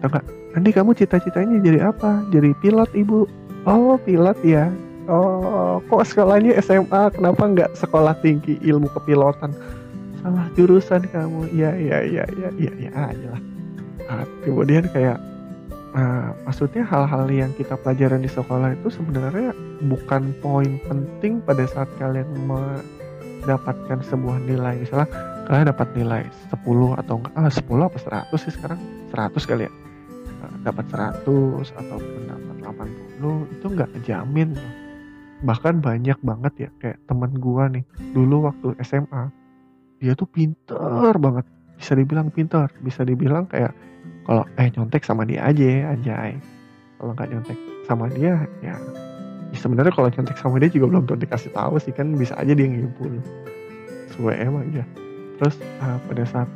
atau 0.00 0.08
enggak 0.08 0.24
Andi 0.56 0.70
kamu 0.72 0.96
cita-citanya 0.96 1.60
jadi 1.60 1.92
apa? 1.92 2.24
Jadi 2.32 2.56
pilot 2.64 2.88
ibu. 2.96 3.28
Oh 3.68 4.00
pilot 4.00 4.40
ya? 4.40 4.72
Oh 5.04 5.84
kok 5.92 6.08
sekolahnya 6.08 6.56
SMA 6.64 7.12
kenapa 7.12 7.44
nggak 7.44 7.76
sekolah 7.76 8.16
tinggi 8.24 8.56
ilmu 8.64 8.88
kepilotan? 8.96 9.52
Salah 10.24 10.48
jurusan 10.56 11.04
kamu. 11.12 11.52
Ya 11.52 11.76
ya 11.76 12.00
ya 12.00 12.24
ya 12.32 12.48
ya 12.56 12.72
ya 12.80 12.90
aja 12.96 13.28
lah 13.36 13.49
nah, 14.10 14.26
kemudian 14.42 14.90
kayak 14.90 15.22
nah, 15.94 16.34
maksudnya 16.42 16.82
hal-hal 16.82 17.30
yang 17.30 17.54
kita 17.54 17.78
pelajaran 17.78 18.26
di 18.26 18.30
sekolah 18.30 18.74
itu 18.74 18.90
sebenarnya 18.90 19.54
bukan 19.86 20.34
poin 20.42 20.82
penting 20.90 21.38
pada 21.46 21.62
saat 21.70 21.86
kalian 22.02 22.26
mendapatkan 22.44 24.02
sebuah 24.02 24.42
nilai. 24.44 24.82
Misalnya 24.82 25.08
kalian 25.46 25.70
dapat 25.70 25.88
nilai 25.94 26.22
10 26.50 26.98
atau 26.98 27.14
enggak 27.22 27.34
ah 27.38 27.50
10 27.50 27.86
apa 27.86 27.98
100 28.30 28.42
sih 28.42 28.52
sekarang? 28.54 28.80
100 29.14 29.48
kali 29.48 29.62
ya? 29.70 29.72
Nah, 30.42 30.52
dapat 30.66 30.84
100 30.90 31.70
ataupun 31.78 32.20
dapat 32.26 32.56
80 32.66 33.54
itu 33.54 33.66
nggak 33.70 33.90
jamin 34.02 34.58
bahkan 35.40 35.80
banyak 35.80 36.20
banget 36.20 36.68
ya 36.68 36.70
kayak 36.84 36.98
teman 37.08 37.32
gua 37.40 37.64
nih 37.72 37.80
dulu 38.12 38.44
waktu 38.44 38.76
SMA 38.84 39.32
dia 40.00 40.12
tuh 40.16 40.28
pinter 40.28 41.16
banget. 41.16 41.44
Bisa 41.80 41.96
dibilang 41.96 42.28
pinter 42.28 42.68
bisa 42.84 43.04
dibilang 43.04 43.48
kayak 43.48 43.72
kalau 44.24 44.44
eh 44.60 44.68
nyontek 44.76 45.02
sama 45.02 45.24
dia 45.24 45.40
aja 45.44 45.94
anjay. 45.96 46.32
Kalau 47.00 47.12
nggak 47.16 47.28
nyontek 47.32 47.58
sama 47.88 48.06
dia 48.12 48.44
ya, 48.60 48.76
ya 49.50 49.58
sebenarnya 49.58 49.92
kalau 49.94 50.08
nyontek 50.12 50.36
sama 50.38 50.60
dia 50.60 50.70
juga 50.70 50.86
belum 50.92 51.08
tentu 51.08 51.26
dikasih 51.26 51.50
tahu 51.56 51.80
sih 51.80 51.92
kan 51.94 52.12
bisa 52.14 52.36
aja 52.36 52.52
dia 52.52 52.66
ngimpul. 52.68 53.18
Sesuai 54.12 54.36
emang 54.44 54.68
ya 54.74 54.84
terus 55.40 55.56
uh, 55.80 55.96
pada 56.04 56.24
saat 56.28 56.48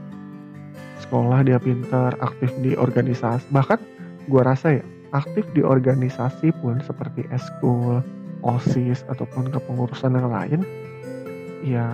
sekolah 1.01 1.41
dia 1.49 1.57
pintar 1.57 2.13
aktif 2.21 2.53
di 2.61 2.77
organisasi 2.77 3.49
bahkan 3.49 3.81
gua 4.29 4.45
rasa 4.45 4.81
ya 4.81 4.85
aktif 5.17 5.47
di 5.57 5.65
organisasi 5.65 6.53
pun 6.61 6.85
seperti 6.85 7.25
eskul 7.33 8.05
osis 8.45 9.07
ataupun 9.09 9.49
kepengurusan 9.49 10.13
yang 10.13 10.29
lain 10.29 10.61
ya 11.65 11.89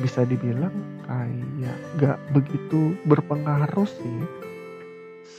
bisa 0.00 0.24
dibilang 0.24 0.72
kayak 1.04 1.76
gak 2.00 2.18
begitu 2.32 2.96
berpengaruh 3.04 3.84
sih 3.84 4.18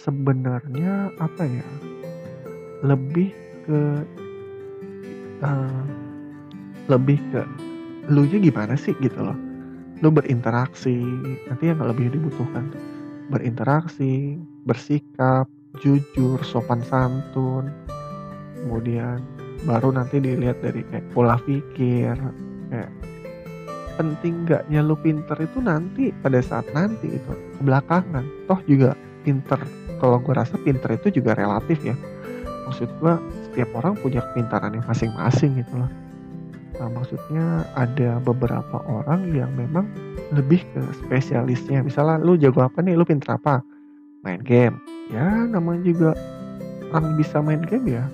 sebenarnya 0.01 1.13
apa 1.21 1.45
ya 1.45 1.69
lebih 2.81 3.29
ke 3.69 3.81
uh, 5.45 5.85
lebih 6.89 7.21
ke 7.29 7.45
lu 8.09 8.25
nya 8.25 8.41
gimana 8.41 8.73
sih 8.73 8.97
gitu 8.97 9.21
loh. 9.21 9.37
Lu 10.01 10.09
berinteraksi 10.09 10.97
nanti 11.45 11.69
yang 11.69 11.77
lebih 11.85 12.09
dibutuhkan. 12.09 12.73
Berinteraksi 13.29 14.41
bersikap 14.65 15.45
jujur 15.79 16.41
sopan 16.41 16.81
santun. 16.81 17.69
Kemudian 18.57 19.21
baru 19.69 19.93
nanti 19.93 20.17
dilihat 20.17 20.57
dari 20.65 20.81
kayak 20.89 21.05
pola 21.13 21.37
pikir 21.45 22.17
kayak 22.73 22.89
penting 24.01 24.49
gaknya 24.49 24.81
lu 24.81 24.97
pinter 24.97 25.37
itu 25.37 25.61
nanti 25.61 26.09
pada 26.25 26.41
saat 26.41 26.65
nanti 26.73 27.13
itu 27.13 27.33
belakangan. 27.61 28.25
Toh 28.49 28.57
juga 28.65 28.97
pinter. 29.21 29.59
Kalau 30.01 30.17
gue 30.17 30.33
rasa 30.33 30.57
pinter 30.61 30.97
itu 30.97 31.21
juga 31.21 31.37
relatif 31.37 31.81
ya. 31.85 31.95
Maksud 32.67 32.89
gue 32.99 33.13
setiap 33.49 33.69
orang 33.77 33.99
punya 33.99 34.23
kepintaran 34.31 34.73
yang 34.73 34.85
masing-masing 34.87 35.61
gitu 35.61 35.75
loh. 35.77 35.91
Nah, 36.81 36.89
maksudnya 36.89 37.67
ada 37.77 38.17
beberapa 38.23 38.81
orang 38.89 39.29
yang 39.37 39.53
memang 39.53 39.85
lebih 40.33 40.65
ke 40.73 40.81
spesialisnya. 41.05 41.85
Misalnya 41.85 42.17
lu 42.17 42.33
jago 42.39 42.65
apa 42.65 42.81
nih? 42.81 42.97
Lu 42.97 43.05
pinter 43.05 43.37
apa? 43.37 43.61
Main 44.25 44.41
game. 44.41 44.81
Ya 45.13 45.45
namanya 45.45 45.85
juga 45.85 46.09
orang 46.89 47.19
bisa 47.21 47.37
main 47.43 47.61
game 47.61 48.01
ya. 48.01 48.05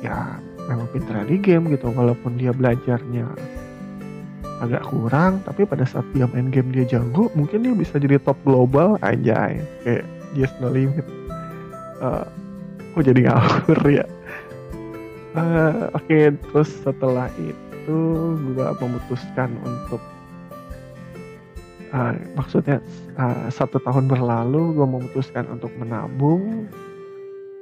Ya 0.00 0.40
memang 0.64 0.88
pintar 0.96 1.28
di 1.28 1.36
game 1.36 1.68
gitu. 1.74 1.92
Walaupun 1.92 2.40
dia 2.40 2.56
belajarnya 2.56 3.26
agak 4.64 4.88
kurang 4.88 5.44
tapi 5.44 5.68
pada 5.68 5.84
saat 5.84 6.04
dia 6.16 6.24
main 6.30 6.48
game 6.48 6.72
dia 6.72 6.84
jago 6.88 7.28
mungkin 7.36 7.60
dia 7.64 7.74
bisa 7.76 8.00
jadi 8.00 8.16
top 8.22 8.38
global. 8.46 8.96
Aja 9.04 9.52
kayak 9.84 10.04
yes 10.32 10.52
no 10.60 10.72
limit. 10.72 11.04
Uh, 12.00 12.24
oh 12.96 13.02
jadi 13.04 13.28
ngawur 13.28 13.80
ya? 13.88 14.06
Uh, 15.36 15.92
oke 15.92 16.08
okay, 16.08 16.32
terus 16.32 16.72
setelah 16.80 17.28
itu 17.36 17.98
gue 18.56 18.68
memutuskan 18.80 19.52
untuk 19.62 20.00
uh, 21.92 22.16
maksudnya 22.34 22.80
uh, 23.20 23.52
satu 23.52 23.76
tahun 23.84 24.08
berlalu 24.08 24.72
gue 24.74 24.86
memutuskan 24.88 25.44
untuk 25.52 25.70
menabung 25.76 26.66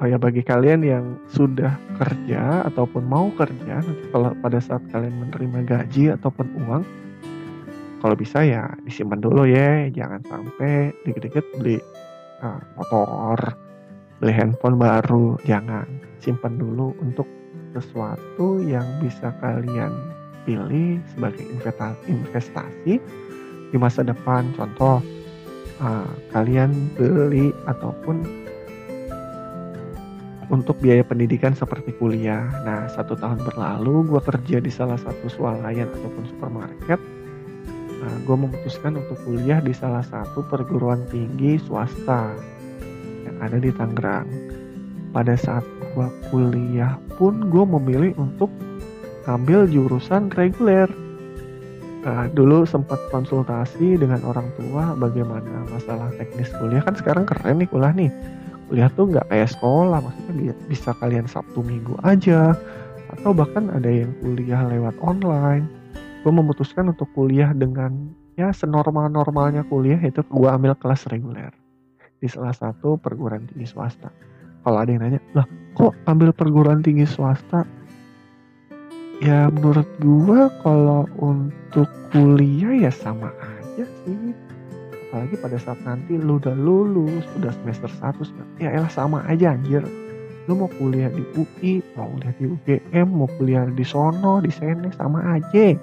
ya 0.06 0.20
bagi 0.20 0.44
kalian 0.44 0.80
yang 0.84 1.04
sudah 1.28 1.74
kerja 2.00 2.64
ataupun 2.68 3.04
mau 3.04 3.32
kerja 3.34 3.80
nanti 3.80 4.06
kalau 4.12 4.32
pada 4.40 4.58
saat 4.60 4.84
kalian 4.92 5.16
menerima 5.28 5.64
gaji 5.64 6.12
ataupun 6.14 6.46
uang 6.64 6.82
kalau 8.04 8.20
bisa 8.20 8.44
ya 8.44 8.68
disimpan 8.84 9.16
dulu 9.16 9.48
ya. 9.48 9.88
Jangan 9.88 10.20
sampai 10.28 10.92
dikit-dikit 11.08 11.40
beli 11.56 11.80
uh, 12.44 12.60
motor 12.76 13.56
beli 14.20 14.28
handphone 14.36 14.76
baru. 14.76 15.40
Jangan. 15.48 15.88
Simpan 16.20 16.60
dulu 16.60 16.92
untuk 17.00 17.24
sesuatu 17.72 18.60
yang 18.60 18.84
bisa 19.00 19.32
kalian 19.40 19.88
pilih 20.44 21.00
sebagai 21.16 21.48
investasi 22.04 23.00
di 23.72 23.76
masa 23.80 24.04
depan. 24.04 24.52
Contoh 24.52 25.00
uh, 25.80 26.12
kalian 26.28 26.76
beli 27.00 27.56
ataupun 27.64 28.43
untuk 30.50 30.76
biaya 30.80 31.04
pendidikan 31.04 31.56
seperti 31.56 31.94
kuliah. 31.96 32.44
Nah, 32.64 32.88
satu 32.90 33.16
tahun 33.16 33.40
berlalu 33.44 34.08
gue 34.10 34.20
kerja 34.20 34.58
di 34.60 34.70
salah 34.72 34.98
satu 35.00 35.26
swalayan 35.30 35.88
ataupun 35.92 36.24
supermarket. 36.28 37.00
Nah, 38.04 38.14
gue 38.28 38.36
memutuskan 38.36 39.00
untuk 39.00 39.16
kuliah 39.24 39.64
di 39.64 39.72
salah 39.72 40.04
satu 40.04 40.44
perguruan 40.48 41.00
tinggi 41.08 41.56
swasta 41.56 42.36
yang 43.24 43.36
ada 43.40 43.56
di 43.56 43.72
Tangerang. 43.72 44.28
Pada 45.14 45.38
saat 45.38 45.64
gue 45.94 46.08
kuliah 46.28 46.98
pun 47.16 47.48
gue 47.48 47.64
memilih 47.64 48.12
untuk 48.20 48.50
ambil 49.24 49.64
jurusan 49.64 50.28
reguler. 50.34 50.90
Nah, 52.04 52.28
dulu 52.28 52.68
sempat 52.68 53.00
konsultasi 53.08 53.96
dengan 53.96 54.20
orang 54.28 54.44
tua 54.60 54.92
bagaimana 54.92 55.64
masalah 55.72 56.12
teknis 56.20 56.52
kuliah 56.60 56.84
kan 56.84 56.92
sekarang 56.92 57.24
keren 57.24 57.64
nih 57.64 57.68
kuliah 57.72 57.96
nih 57.96 58.12
kuliah 58.68 58.90
tuh 58.92 59.10
nggak 59.12 59.26
kayak 59.28 59.50
sekolah 59.52 59.98
maksudnya 60.00 60.54
bisa 60.66 60.90
kalian 60.96 61.28
sabtu 61.28 61.60
minggu 61.60 61.94
aja 62.02 62.56
atau 63.14 63.30
bahkan 63.30 63.70
ada 63.70 63.86
yang 63.86 64.10
kuliah 64.24 64.64
lewat 64.66 64.96
online. 65.04 65.68
Gue 66.24 66.32
memutuskan 66.32 66.88
untuk 66.88 67.06
kuliah 67.12 67.52
dengan 67.52 68.10
ya 68.34 68.50
senormal 68.50 69.12
normalnya 69.12 69.62
kuliah 69.68 70.00
itu 70.00 70.24
gue 70.24 70.48
ambil 70.48 70.72
kelas 70.74 71.06
reguler 71.12 71.52
di 72.18 72.26
salah 72.26 72.56
satu 72.56 72.96
perguruan 72.96 73.44
tinggi 73.52 73.68
swasta. 73.68 74.08
Kalau 74.64 74.80
ada 74.80 74.88
yang 74.88 75.04
nanya 75.04 75.20
lah 75.36 75.44
kok 75.76 75.92
ambil 76.08 76.32
perguruan 76.32 76.80
tinggi 76.80 77.04
swasta? 77.04 77.68
Ya 79.22 79.52
menurut 79.52 79.86
gue 80.00 80.40
kalau 80.64 81.06
untuk 81.20 81.86
kuliah 82.10 82.88
ya 82.88 82.92
sama 82.92 83.30
aja 83.38 83.84
sih 84.02 84.34
apalagi 85.14 85.38
pada 85.38 85.54
saat 85.62 85.78
nanti 85.86 86.18
lu 86.18 86.42
udah 86.42 86.58
lulus 86.58 87.22
udah 87.38 87.54
semester 87.62 87.86
1 87.86 88.58
ya 88.58 88.74
elah 88.74 88.90
sama 88.90 89.22
aja 89.30 89.54
anjir. 89.54 89.86
Lu 90.50 90.58
mau 90.58 90.66
kuliah 90.74 91.06
di 91.06 91.22
UI 91.38 91.78
mau 91.94 92.10
kuliah 92.10 92.34
di 92.34 92.44
UGM 92.50 93.06
mau 93.14 93.30
kuliah 93.38 93.62
di 93.70 93.86
sono 93.86 94.42
di 94.42 94.50
sini 94.50 94.90
sama 94.98 95.38
aja. 95.38 95.78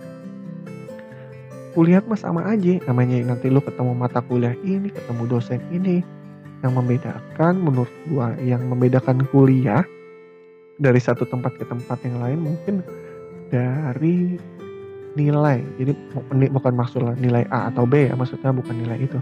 Kuliah 1.72 2.04
mah 2.04 2.20
sama 2.20 2.44
aja 2.44 2.76
namanya 2.84 3.24
nanti 3.32 3.48
lu 3.48 3.64
ketemu 3.64 3.96
mata 3.96 4.20
kuliah 4.20 4.52
ini 4.68 4.92
ketemu 4.92 5.24
dosen 5.32 5.64
ini. 5.72 6.04
Yang 6.60 6.74
membedakan 6.76 7.54
menurut 7.56 7.94
gua 8.12 8.36
yang 8.44 8.68
membedakan 8.68 9.24
kuliah 9.32 9.88
dari 10.76 11.00
satu 11.00 11.24
tempat 11.24 11.56
ke 11.56 11.64
tempat 11.64 12.04
yang 12.04 12.20
lain 12.20 12.52
mungkin 12.52 12.84
dari 13.48 14.36
nilai. 15.16 15.60
Jadi 15.80 15.92
bukan 16.52 16.74
maksudnya 16.76 17.14
nilai 17.20 17.44
A 17.52 17.72
atau 17.72 17.84
B 17.84 18.08
ya 18.08 18.16
maksudnya 18.16 18.52
bukan 18.56 18.76
nilai 18.80 19.00
itu. 19.04 19.20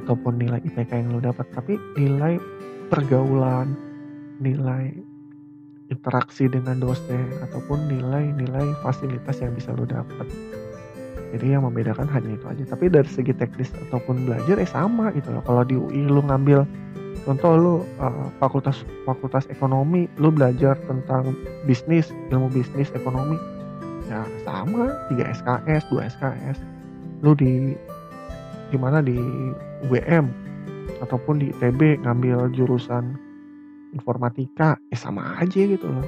Ataupun 0.00 0.40
nilai 0.40 0.60
IPK 0.64 0.90
yang 0.96 1.12
lo 1.12 1.20
dapat 1.20 1.46
tapi 1.52 1.76
nilai 1.96 2.40
pergaulan 2.88 3.76
nilai 4.40 4.96
interaksi 5.90 6.46
dengan 6.46 6.78
dosen 6.80 7.28
ataupun 7.44 7.90
nilai-nilai 7.90 8.72
fasilitas 8.80 9.42
yang 9.42 9.52
bisa 9.52 9.74
lo 9.74 9.84
dapat. 9.84 10.26
Jadi 11.30 11.54
yang 11.54 11.62
membedakan 11.62 12.10
hanya 12.10 12.34
itu 12.34 12.46
aja. 12.46 12.64
Tapi 12.74 12.90
dari 12.90 13.06
segi 13.06 13.30
teknis 13.30 13.70
ataupun 13.88 14.26
belajar 14.26 14.58
eh 14.58 14.66
sama 14.66 15.14
gitu 15.14 15.30
loh. 15.30 15.42
Kalau 15.46 15.62
di 15.62 15.78
UI 15.78 16.10
lo 16.10 16.22
ngambil 16.26 16.66
contoh 17.22 17.52
lo 17.54 17.74
uh, 18.00 18.26
fakultas 18.40 18.82
fakultas 19.04 19.44
ekonomi 19.52 20.08
lo 20.16 20.32
belajar 20.32 20.78
tentang 20.88 21.36
bisnis 21.68 22.08
ilmu 22.32 22.48
bisnis 22.50 22.88
ekonomi 22.96 23.36
ya 24.10 24.26
sama 24.42 24.90
3 25.06 25.22
SKS 25.38 25.82
2 25.94 26.10
SKS 26.18 26.58
lu 27.22 27.32
di 27.38 27.78
gimana 28.74 28.98
di 28.98 29.16
WM 29.86 30.26
ataupun 30.98 31.38
di 31.38 31.54
ITB 31.54 32.02
ngambil 32.02 32.50
jurusan 32.54 33.14
informatika. 33.94 34.78
Ya 34.90 34.98
sama 34.98 35.38
aja 35.38 35.60
gitu 35.62 35.86
loh. 35.86 36.06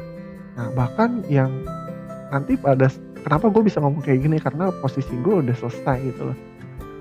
Nah 0.59 0.69
bahkan 0.75 1.23
yang 1.31 1.51
nanti 2.31 2.59
pada 2.59 2.91
kenapa 3.23 3.51
gue 3.51 3.63
bisa 3.67 3.79
ngomong 3.83 4.03
kayak 4.03 4.23
gini? 4.23 4.37
Karena 4.39 4.71
posisi 4.83 5.13
gue 5.23 5.43
udah 5.43 5.55
selesai 5.55 5.99
gitu 6.03 6.33
loh. 6.33 6.39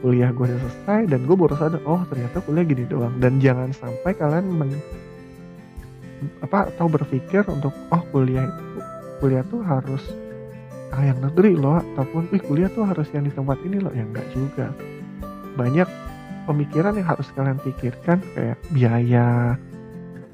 Kuliah 0.01 0.33
gue 0.33 0.45
udah 0.49 0.59
selesai 0.59 1.13
dan 1.13 1.29
gue 1.29 1.35
baru 1.37 1.53
sadar 1.53 1.81
oh 1.85 2.01
ternyata 2.09 2.41
kuliah 2.45 2.65
gini 2.65 2.83
doang. 2.89 3.13
Dan 3.21 3.37
jangan 3.37 3.69
sampai 3.73 4.17
kalian 4.17 4.49
men, 4.49 4.73
apa 6.41 6.73
atau 6.73 6.89
berpikir 6.89 7.45
untuk 7.49 7.73
oh 7.93 8.03
kuliah 8.09 8.45
itu 8.49 8.65
kuliah 9.21 9.45
tuh 9.45 9.61
harus 9.61 10.01
ah 10.91 11.03
yang 11.07 11.19
negeri 11.23 11.55
loh 11.55 11.79
ataupun 11.79 12.27
wih 12.35 12.43
kuliah 12.43 12.67
tuh 12.71 12.83
harus 12.83 13.07
yang 13.15 13.23
di 13.23 13.33
tempat 13.33 13.57
ini 13.63 13.79
loh. 13.79 13.93
Yang 13.95 14.07
enggak 14.11 14.27
juga. 14.35 14.67
Banyak 15.55 15.87
pemikiran 16.47 16.99
yang 16.99 17.07
harus 17.07 17.27
kalian 17.35 17.59
pikirkan 17.63 18.19
kayak 18.35 18.59
biaya. 18.75 19.55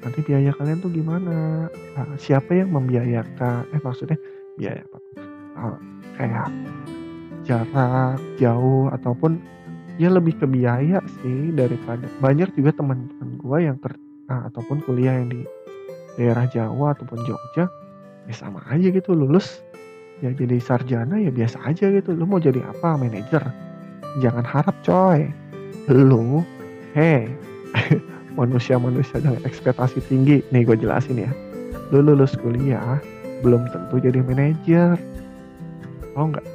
Nanti 0.02 0.20
biaya 0.26 0.54
kalian 0.56 0.80
tuh 0.82 0.94
gimana? 0.94 1.68
Nah, 1.70 2.08
siapa 2.18 2.54
yang 2.54 2.74
membiayakan? 2.74 3.70
Eh 3.74 3.82
maksudnya 3.82 4.18
biaya 4.58 4.82
apa? 4.86 5.00
Uh, 5.58 5.78
kayak 6.18 6.50
jarak 7.48 8.20
jauh 8.38 8.92
ataupun 8.92 9.40
ya 9.98 10.14
lebih 10.14 10.38
ke 10.38 10.46
biaya 10.46 11.02
sih 11.22 11.50
daripada 11.58 12.06
banyak 12.22 12.54
juga 12.54 12.76
teman-teman 12.78 13.30
gue 13.42 13.58
yang 13.66 13.78
ter 13.82 13.98
nah, 14.30 14.46
ataupun 14.52 14.86
kuliah 14.86 15.18
yang 15.18 15.34
di 15.34 15.42
daerah 16.20 16.46
Jawa 16.46 16.94
ataupun 16.94 17.26
Jogja 17.26 17.66
ya 18.30 18.34
sama 18.36 18.62
aja 18.70 18.94
gitu 18.94 19.16
lulus 19.18 19.66
ya 20.22 20.34
jadi 20.34 20.58
sarjana 20.58 21.22
ya 21.22 21.30
biasa 21.30 21.62
aja 21.66 21.90
gitu. 21.92 22.14
Lu 22.14 22.26
mau 22.26 22.42
jadi 22.42 22.62
apa 22.64 22.98
manajer? 22.98 23.44
Jangan 24.24 24.46
harap 24.46 24.76
coy. 24.82 25.30
Lu 25.88 26.44
hei 26.98 27.30
manusia-manusia 28.40 29.22
dengan 29.22 29.42
ekspektasi 29.46 30.02
tinggi. 30.10 30.42
Nih 30.50 30.66
gue 30.66 30.78
jelasin 30.78 31.22
ya. 31.22 31.32
Lu 31.94 32.04
lulus 32.04 32.36
kuliah 32.40 33.00
belum 33.46 33.70
tentu 33.70 34.02
jadi 34.02 34.20
manajer. 34.26 34.98
Oh 36.18 36.30
enggak 36.30 36.46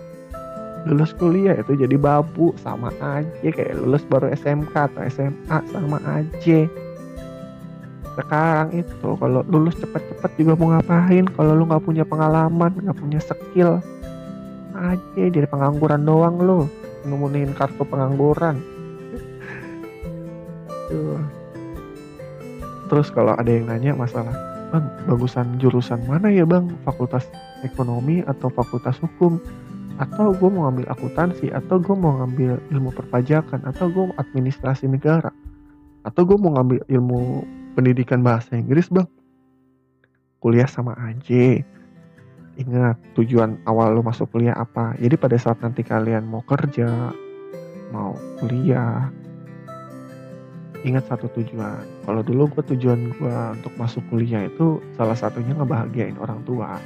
lulus 0.83 1.15
kuliah 1.15 1.55
itu 1.55 1.79
jadi 1.79 1.95
babu 1.95 2.51
sama 2.59 2.91
aja. 2.99 3.27
Kayak 3.43 3.79
lulus 3.79 4.03
baru 4.07 4.35
SMK 4.35 4.75
atau 4.75 5.03
SMA 5.07 5.59
sama 5.71 5.99
aja 6.03 6.67
sekarang 8.17 8.69
itu. 8.77 9.09
Kalau 9.17 9.41
lulus 9.49 9.77
cepet-cepet 9.81 10.31
juga 10.37 10.53
mau 10.59 10.69
ngapain? 10.77 11.25
Kalau 11.33 11.53
lu 11.57 11.65
nggak 11.69 11.85
punya 11.85 12.05
pengalaman 12.05 12.73
nggak 12.77 12.99
punya 12.99 13.21
skill 13.23 13.81
aja 14.73 15.25
jadi 15.29 15.49
pengangguran 15.49 16.03
doang 16.05 16.37
lu. 16.41 16.69
Nemuin 17.05 17.53
kartu 17.57 17.83
pengangguran. 17.85 18.61
Terus 22.93 23.09
kalau 23.09 23.33
ada 23.33 23.49
yang 23.49 23.73
nanya 23.73 23.97
masalah 23.97 24.37
bang 24.73 24.85
bagusan 25.09 25.57
jurusan 25.57 26.01
mana 26.05 26.29
ya 26.29 26.45
bang? 26.45 26.69
Fakultas 26.85 27.25
ekonomi 27.65 28.21
atau 28.29 28.53
fakultas 28.53 29.01
hukum? 29.01 29.41
Atau 30.01 30.33
gue 30.37 30.49
mau 30.49 30.69
ngambil 30.69 30.89
akuntansi 30.89 31.53
atau 31.53 31.77
gue 31.81 31.97
mau 31.97 32.17
ngambil 32.21 32.61
ilmu 32.73 32.93
perpajakan 32.97 33.61
atau 33.69 33.89
gue 33.93 34.13
administrasi 34.17 34.89
negara? 34.89 35.33
Atau 36.05 36.25
gue 36.29 36.37
mau 36.41 36.53
ngambil 36.57 36.85
ilmu 36.89 37.45
pendidikan 37.73 38.21
bahasa 38.21 38.55
Inggris 38.55 38.93
bang. 38.93 39.09
Kuliah 40.43 40.69
sama 40.69 40.93
aja 40.99 41.63
ingat 42.61 43.01
tujuan 43.17 43.57
awal 43.65 43.97
lo 43.97 44.05
masuk 44.05 44.29
kuliah 44.29 44.53
apa? 44.57 44.93
Jadi 45.01 45.17
pada 45.17 45.37
saat 45.41 45.61
nanti 45.65 45.81
kalian 45.81 46.29
mau 46.29 46.45
kerja 46.45 47.15
mau 47.93 48.17
kuliah 48.41 49.09
ingat 50.83 51.07
satu 51.09 51.31
tujuan. 51.39 51.87
Kalau 52.05 52.21
dulu 52.27 52.51
gue 52.59 52.65
tujuan 52.75 53.15
gue 53.17 53.37
untuk 53.57 53.73
masuk 53.79 54.03
kuliah 54.11 54.51
itu 54.51 54.83
salah 54.99 55.17
satunya 55.17 55.55
ngebahagiain 55.57 56.19
orang 56.19 56.43
tua. 56.43 56.77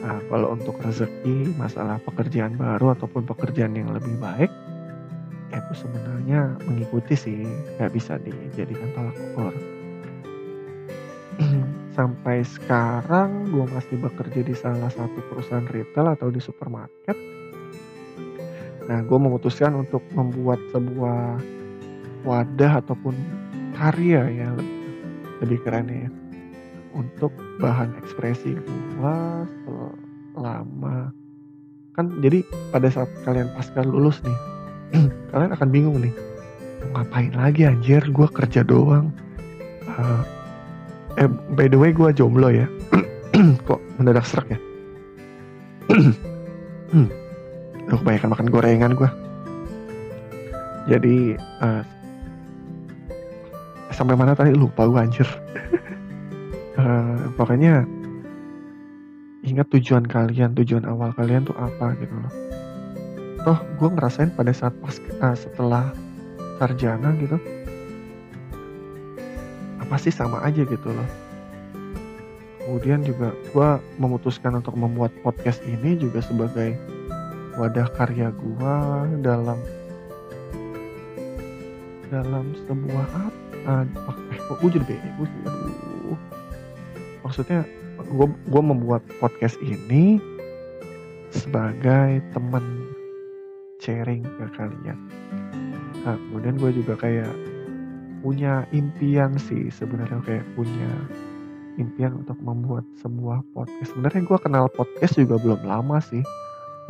Nah 0.00 0.18
kalau 0.32 0.56
untuk 0.56 0.80
rezeki 0.80 1.54
masalah 1.60 2.00
pekerjaan 2.02 2.56
baru 2.56 2.96
ataupun 2.96 3.28
pekerjaan 3.28 3.76
yang 3.76 3.92
lebih 3.92 4.16
baik 4.18 4.50
itu 5.52 5.72
sebenarnya 5.76 6.56
mengikuti 6.64 7.14
sih. 7.14 7.44
Nggak 7.76 7.92
bisa 7.92 8.18
dijadikan 8.18 8.88
tolak 8.96 9.14
ukur 9.30 9.75
sampai 11.96 12.44
sekarang 12.44 13.48
gue 13.48 13.64
masih 13.72 13.96
bekerja 13.96 14.40
di 14.44 14.52
salah 14.52 14.92
satu 14.92 15.16
perusahaan 15.32 15.64
retail 15.72 16.12
atau 16.12 16.28
di 16.28 16.38
supermarket. 16.38 17.16
Nah, 18.86 19.02
gue 19.02 19.18
memutuskan 19.18 19.74
untuk 19.74 20.04
membuat 20.14 20.60
sebuah 20.70 21.40
wadah 22.22 22.84
ataupun 22.84 23.16
karya 23.74 24.22
ya 24.28 24.48
lebih 25.40 25.60
keren 25.64 25.88
ya 25.88 26.08
untuk 26.96 27.30
bahan 27.60 27.92
ekspresi 28.00 28.56
gue 28.56 29.16
selama 30.32 31.12
kan 31.92 32.12
jadi 32.20 32.44
pada 32.72 32.88
saat 32.88 33.08
kalian 33.24 33.48
pasca 33.52 33.84
lulus 33.84 34.20
nih 34.24 34.38
kalian 35.32 35.52
akan 35.52 35.68
bingung 35.68 35.96
nih 36.00 36.12
ngapain 36.96 37.32
lagi 37.36 37.68
anjir 37.68 38.00
gue 38.00 38.28
kerja 38.32 38.64
doang 38.64 39.12
uh, 39.86 40.22
eh 41.16 41.28
by 41.56 41.66
the 41.68 41.78
way 41.78 41.92
gue 41.92 42.12
jomblo 42.12 42.52
ya. 42.52 42.68
Kok 43.68 43.80
mendadak 44.00 44.24
serak 44.28 44.48
ya? 44.52 44.58
Hmm. 46.86 47.10
Duh, 47.90 47.98
kebanyakan 47.98 48.30
makan 48.30 48.46
gorengan 48.46 48.94
gue 48.94 49.10
jadi 50.86 51.34
uh, 51.60 51.82
sampai 53.90 54.14
mana 54.14 54.38
tadi 54.38 54.54
lupa 54.54 54.86
gue 54.86 55.00
anjir. 55.02 55.28
Uh, 56.78 57.26
pokoknya 57.38 57.82
ingat 59.42 59.66
tujuan 59.74 60.06
kalian 60.06 60.54
tujuan 60.54 60.86
awal 60.86 61.10
kalian 61.18 61.42
tuh 61.42 61.58
apa 61.58 61.98
gitu 61.98 62.14
loh. 62.14 62.32
Toh 63.42 63.58
gue 63.82 63.88
ngerasain 63.98 64.30
pada 64.34 64.54
saat 64.54 64.74
pas 64.78 64.94
uh, 65.22 65.34
setelah 65.34 65.90
sarjana 66.62 67.12
gitu 67.18 67.36
apa 69.86 70.02
sih 70.02 70.10
sama 70.10 70.42
aja 70.42 70.66
gitu 70.66 70.90
loh. 70.90 71.08
Kemudian 72.66 73.06
juga 73.06 73.30
gue 73.54 73.68
memutuskan 74.02 74.58
untuk 74.58 74.74
membuat 74.74 75.14
podcast 75.22 75.62
ini 75.62 75.94
juga 75.94 76.18
sebagai 76.18 76.74
wadah 77.54 77.86
karya 77.94 78.34
gue 78.34 78.76
dalam 79.22 79.54
dalam 82.10 82.50
sebuah 82.66 83.06
apa? 83.14 83.86
Eh 83.86 84.38
gue 84.58 84.70
jadi 84.74 84.98
sih 84.98 85.42
aduh. 85.46 86.18
Maksudnya 87.22 87.62
gue 88.02 88.26
gue 88.26 88.62
membuat 88.66 89.06
podcast 89.22 89.54
ini 89.62 90.18
sebagai 91.30 92.18
teman 92.34 92.90
sharing 93.78 94.26
ke 94.26 94.46
kalian. 94.58 94.98
Nah, 96.02 96.18
kemudian 96.18 96.58
gue 96.58 96.70
juga 96.82 96.98
kayak 96.98 97.30
punya 98.26 98.66
impian 98.74 99.38
sih 99.38 99.70
sebenarnya 99.70 100.18
kayak 100.26 100.42
punya 100.58 100.90
impian 101.78 102.26
untuk 102.26 102.34
membuat 102.42 102.82
sebuah 102.98 103.46
podcast. 103.54 103.94
Sebenarnya 103.94 104.26
gue 104.26 104.38
kenal 104.42 104.66
podcast 104.66 105.14
juga 105.14 105.38
belum 105.38 105.62
lama 105.62 106.02
sih 106.02 106.26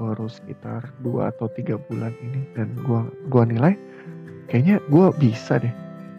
baru 0.00 0.32
sekitar 0.32 0.88
dua 1.04 1.28
atau 1.36 1.52
tiga 1.52 1.76
bulan 1.76 2.16
ini. 2.24 2.40
Dan 2.56 2.72
gue 2.80 3.04
gua 3.28 3.44
nilai 3.44 3.76
kayaknya 4.48 4.80
gue 4.88 5.12
bisa 5.20 5.60
deh. 5.60 5.68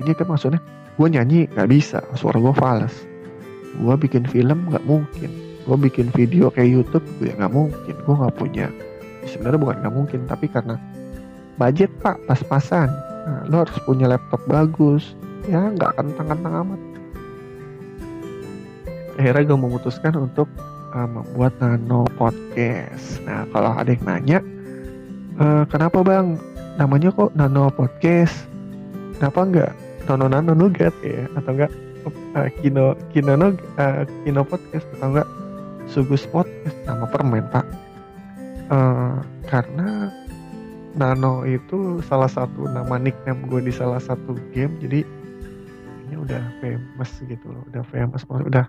Ini 0.05 0.13
kan 0.13 0.29
maksudnya 0.29 0.61
gue 1.01 1.07
nyanyi 1.09 1.49
nggak 1.49 1.65
bisa 1.65 1.97
suara 2.13 2.37
gue 2.37 2.53
fals. 2.53 2.93
Gue 3.81 3.97
bikin 3.97 4.21
film 4.29 4.69
nggak 4.69 4.85
mungkin. 4.85 5.33
Gue 5.65 5.77
bikin 5.81 6.13
video 6.13 6.53
kayak 6.53 6.77
YouTube 6.77 7.05
gue 7.17 7.33
nggak 7.33 7.49
mungkin. 7.57 7.95
Gue 8.05 8.13
nggak 8.13 8.37
punya. 8.37 8.69
Sebenarnya 9.25 9.57
bukan 9.65 9.77
nggak 9.81 9.95
mungkin 9.97 10.19
tapi 10.29 10.45
karena 10.45 10.77
budget 11.57 11.89
pak 12.05 12.21
pas-pasan 12.29 13.06
nah, 13.27 13.43
lo 13.51 13.67
harus 13.67 13.77
punya 13.83 14.07
laptop 14.07 14.39
bagus. 14.47 15.11
Ya 15.51 15.67
nggak 15.67 15.99
kentang-kentang 15.99 16.53
amat. 16.63 16.81
Akhirnya 19.19 19.43
gue 19.43 19.59
memutuskan 19.59 20.13
untuk 20.15 20.47
uh, 20.95 21.07
membuat 21.07 21.51
nano 21.59 22.07
podcast. 22.15 23.19
Nah 23.27 23.43
kalau 23.51 23.75
ada 23.75 23.91
yang 23.91 24.03
nanya 24.07 24.39
uh, 25.41 25.63
kenapa 25.67 25.99
bang? 26.01 26.37
Namanya 26.77 27.09
kok 27.11 27.33
nano 27.33 27.73
podcast? 27.73 28.45
Kenapa 29.17 29.39
enggak 29.43 29.71
nono 30.05 30.25
nano 30.29 30.53
nugat 30.53 30.93
ya? 31.01 31.25
Atau 31.35 31.57
enggak 31.57 31.71
uh, 32.37 32.47
kino 32.61 32.93
kino 33.11 33.33
uh, 33.33 34.03
kino 34.23 34.41
podcast? 34.45 34.85
Atau 34.97 35.07
enggak 35.11 35.29
sugus 35.89 36.23
podcast? 36.29 36.77
Nama 36.85 37.05
permen 37.09 37.45
pak. 37.49 37.65
Uh, 38.67 39.17
karena 39.47 40.11
nano 40.97 41.45
itu 41.45 42.01
salah 42.05 42.27
satu 42.27 42.65
nama 42.65 42.97
nickname 42.97 43.45
gue 43.47 43.69
di 43.69 43.73
salah 43.73 44.01
satu 44.01 44.33
game 44.51 44.73
jadi 44.81 45.05
ini 46.09 46.15
udah 46.17 46.41
famous 46.59 47.11
gitu 47.23 47.45
loh 47.45 47.63
udah 47.69 47.83
famous 47.93 48.25
udah 48.25 48.65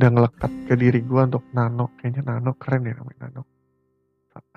udah 0.00 0.08
ngelekat 0.08 0.52
ke 0.66 0.74
diri 0.74 1.00
gue 1.04 1.20
untuk 1.20 1.44
nano 1.52 1.92
kayaknya 2.00 2.24
nano 2.24 2.56
keren 2.56 2.88
ya 2.88 2.96
namanya 2.96 3.28
nano 3.28 3.42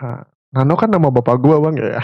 uh, 0.02 0.24
Nano 0.52 0.76
kan 0.76 0.91
nama 0.91 1.08
bapak 1.08 1.39
gue 1.39 1.56
bang 1.63 1.76
ya. 1.80 2.04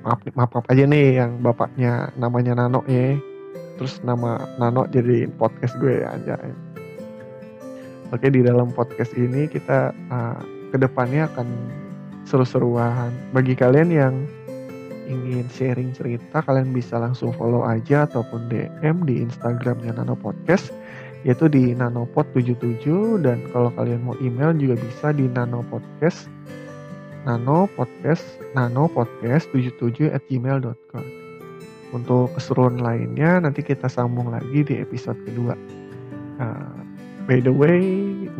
maaf, 0.00 0.24
maaf 0.32 0.50
maaf 0.56 0.66
aja 0.72 0.88
nih 0.88 1.20
yang 1.20 1.44
bapaknya 1.44 2.08
namanya 2.16 2.56
Nano 2.56 2.80
ya. 2.88 3.20
Terus 3.76 4.00
nama 4.00 4.40
Nano 4.56 4.88
jadi 4.88 5.28
podcast 5.36 5.76
gue 5.76 6.00
ya 6.00 6.16
aja. 6.16 6.40
Oke 8.08 8.32
di 8.32 8.40
dalam 8.40 8.72
podcast 8.72 9.12
ini 9.20 9.52
kita 9.52 9.92
uh, 10.08 10.40
ke 10.72 10.80
depannya 10.80 11.28
akan 11.28 11.46
seru-seruan. 12.30 13.10
Bagi 13.34 13.58
kalian 13.58 13.90
yang 13.90 14.14
ingin 15.10 15.50
sharing 15.50 15.90
cerita, 15.90 16.38
kalian 16.46 16.70
bisa 16.70 17.02
langsung 17.02 17.34
follow 17.34 17.66
aja 17.66 18.06
ataupun 18.06 18.46
DM 18.46 19.02
di 19.02 19.26
Instagramnya 19.26 19.98
Nano 19.98 20.14
Podcast 20.14 20.70
yaitu 21.20 21.52
di 21.52 21.76
nanopod77 21.76 22.84
dan 23.20 23.44
kalau 23.52 23.68
kalian 23.76 24.00
mau 24.00 24.16
email 24.24 24.56
juga 24.56 24.80
bisa 24.80 25.12
di 25.12 25.28
nanopodcast 25.28 26.32
nanopodcast 27.28 28.24
nanopodcast77 28.56 30.16
at 30.16 30.24
gmail.com 30.32 31.04
untuk 31.92 32.32
keseruan 32.32 32.80
lainnya 32.80 33.44
nanti 33.44 33.60
kita 33.60 33.90
sambung 33.90 34.32
lagi 34.32 34.64
di 34.64 34.80
episode 34.80 35.18
kedua. 35.28 35.52
Uh, 36.40 36.80
by 37.28 37.36
the 37.44 37.52
way 37.52 37.84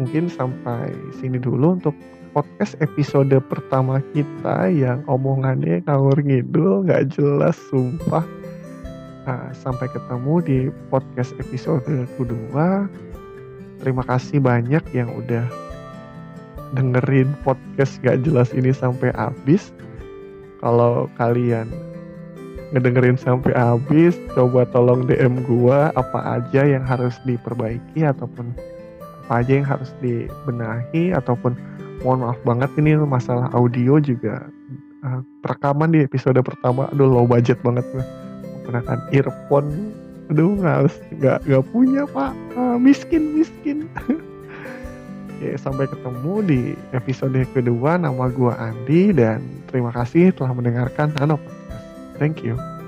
mungkin 0.01 0.33
sampai 0.33 0.89
sini 1.21 1.37
dulu 1.37 1.77
untuk 1.77 1.93
podcast 2.31 2.79
episode 2.79 3.35
pertama 3.51 3.99
kita 4.15 4.71
yang 4.71 5.03
omongannya 5.11 5.83
ngawur 5.85 6.19
ngidul 6.23 6.87
nggak 6.87 7.11
jelas 7.15 7.59
sumpah 7.69 8.23
Nah, 9.29 9.53
sampai 9.53 9.87
ketemu 9.93 10.35
di 10.41 10.59
podcast 10.89 11.37
episode 11.37 11.85
kedua. 12.17 12.89
Terima 13.79 14.03
kasih 14.03 14.41
banyak 14.41 14.83
yang 14.97 15.13
udah 15.13 15.45
dengerin 16.73 17.31
podcast 17.45 18.01
gak 18.01 18.25
jelas 18.25 18.51
ini 18.57 18.73
sampai 18.73 19.13
habis. 19.13 19.71
Kalau 20.59 21.09
kalian 21.15 21.69
ngedengerin 22.73 23.15
sampai 23.21 23.53
habis, 23.53 24.17
coba 24.33 24.67
tolong 24.75 25.05
DM 25.07 25.45
gua 25.45 25.95
apa 25.97 26.41
aja 26.41 26.65
yang 26.65 26.85
harus 26.85 27.17
diperbaiki 27.23 28.05
ataupun 28.05 28.51
apa 29.31 29.47
aja 29.47 29.53
yang 29.63 29.69
harus 29.69 29.95
dibenahi 30.03 31.15
ataupun 31.15 31.55
mohon 32.05 32.25
maaf 32.27 32.39
banget 32.45 32.71
ini 32.81 32.97
masalah 33.01 33.49
audio 33.53 34.01
juga. 34.01 34.49
Uh, 35.01 35.25
rekaman 35.49 35.97
di 35.97 36.05
episode 36.05 36.37
pertama 36.45 36.85
aduh 36.93 37.09
low 37.09 37.25
budget 37.25 37.57
banget 37.65 37.85
gue 37.93 38.05
menggunakan 38.61 38.99
earphone. 39.17 39.69
Aduh 40.31 40.55
harus 40.63 40.95
nggak 41.19 41.43
nggak 41.49 41.65
punya 41.75 42.03
pak. 42.07 42.33
Ah, 42.55 42.77
miskin 42.79 43.35
miskin. 43.35 43.91
Oke, 45.41 45.57
sampai 45.57 45.89
ketemu 45.89 46.35
di 46.45 46.61
episode 46.93 47.41
kedua. 47.57 47.97
Nama 47.97 48.29
gua 48.29 48.61
Andi 48.61 49.09
dan 49.17 49.41
terima 49.73 49.89
kasih 49.89 50.37
telah 50.37 50.53
mendengarkan 50.53 51.17
Nano 51.17 51.41
Podcast. 51.41 51.87
Thank 52.21 52.45
you. 52.45 52.80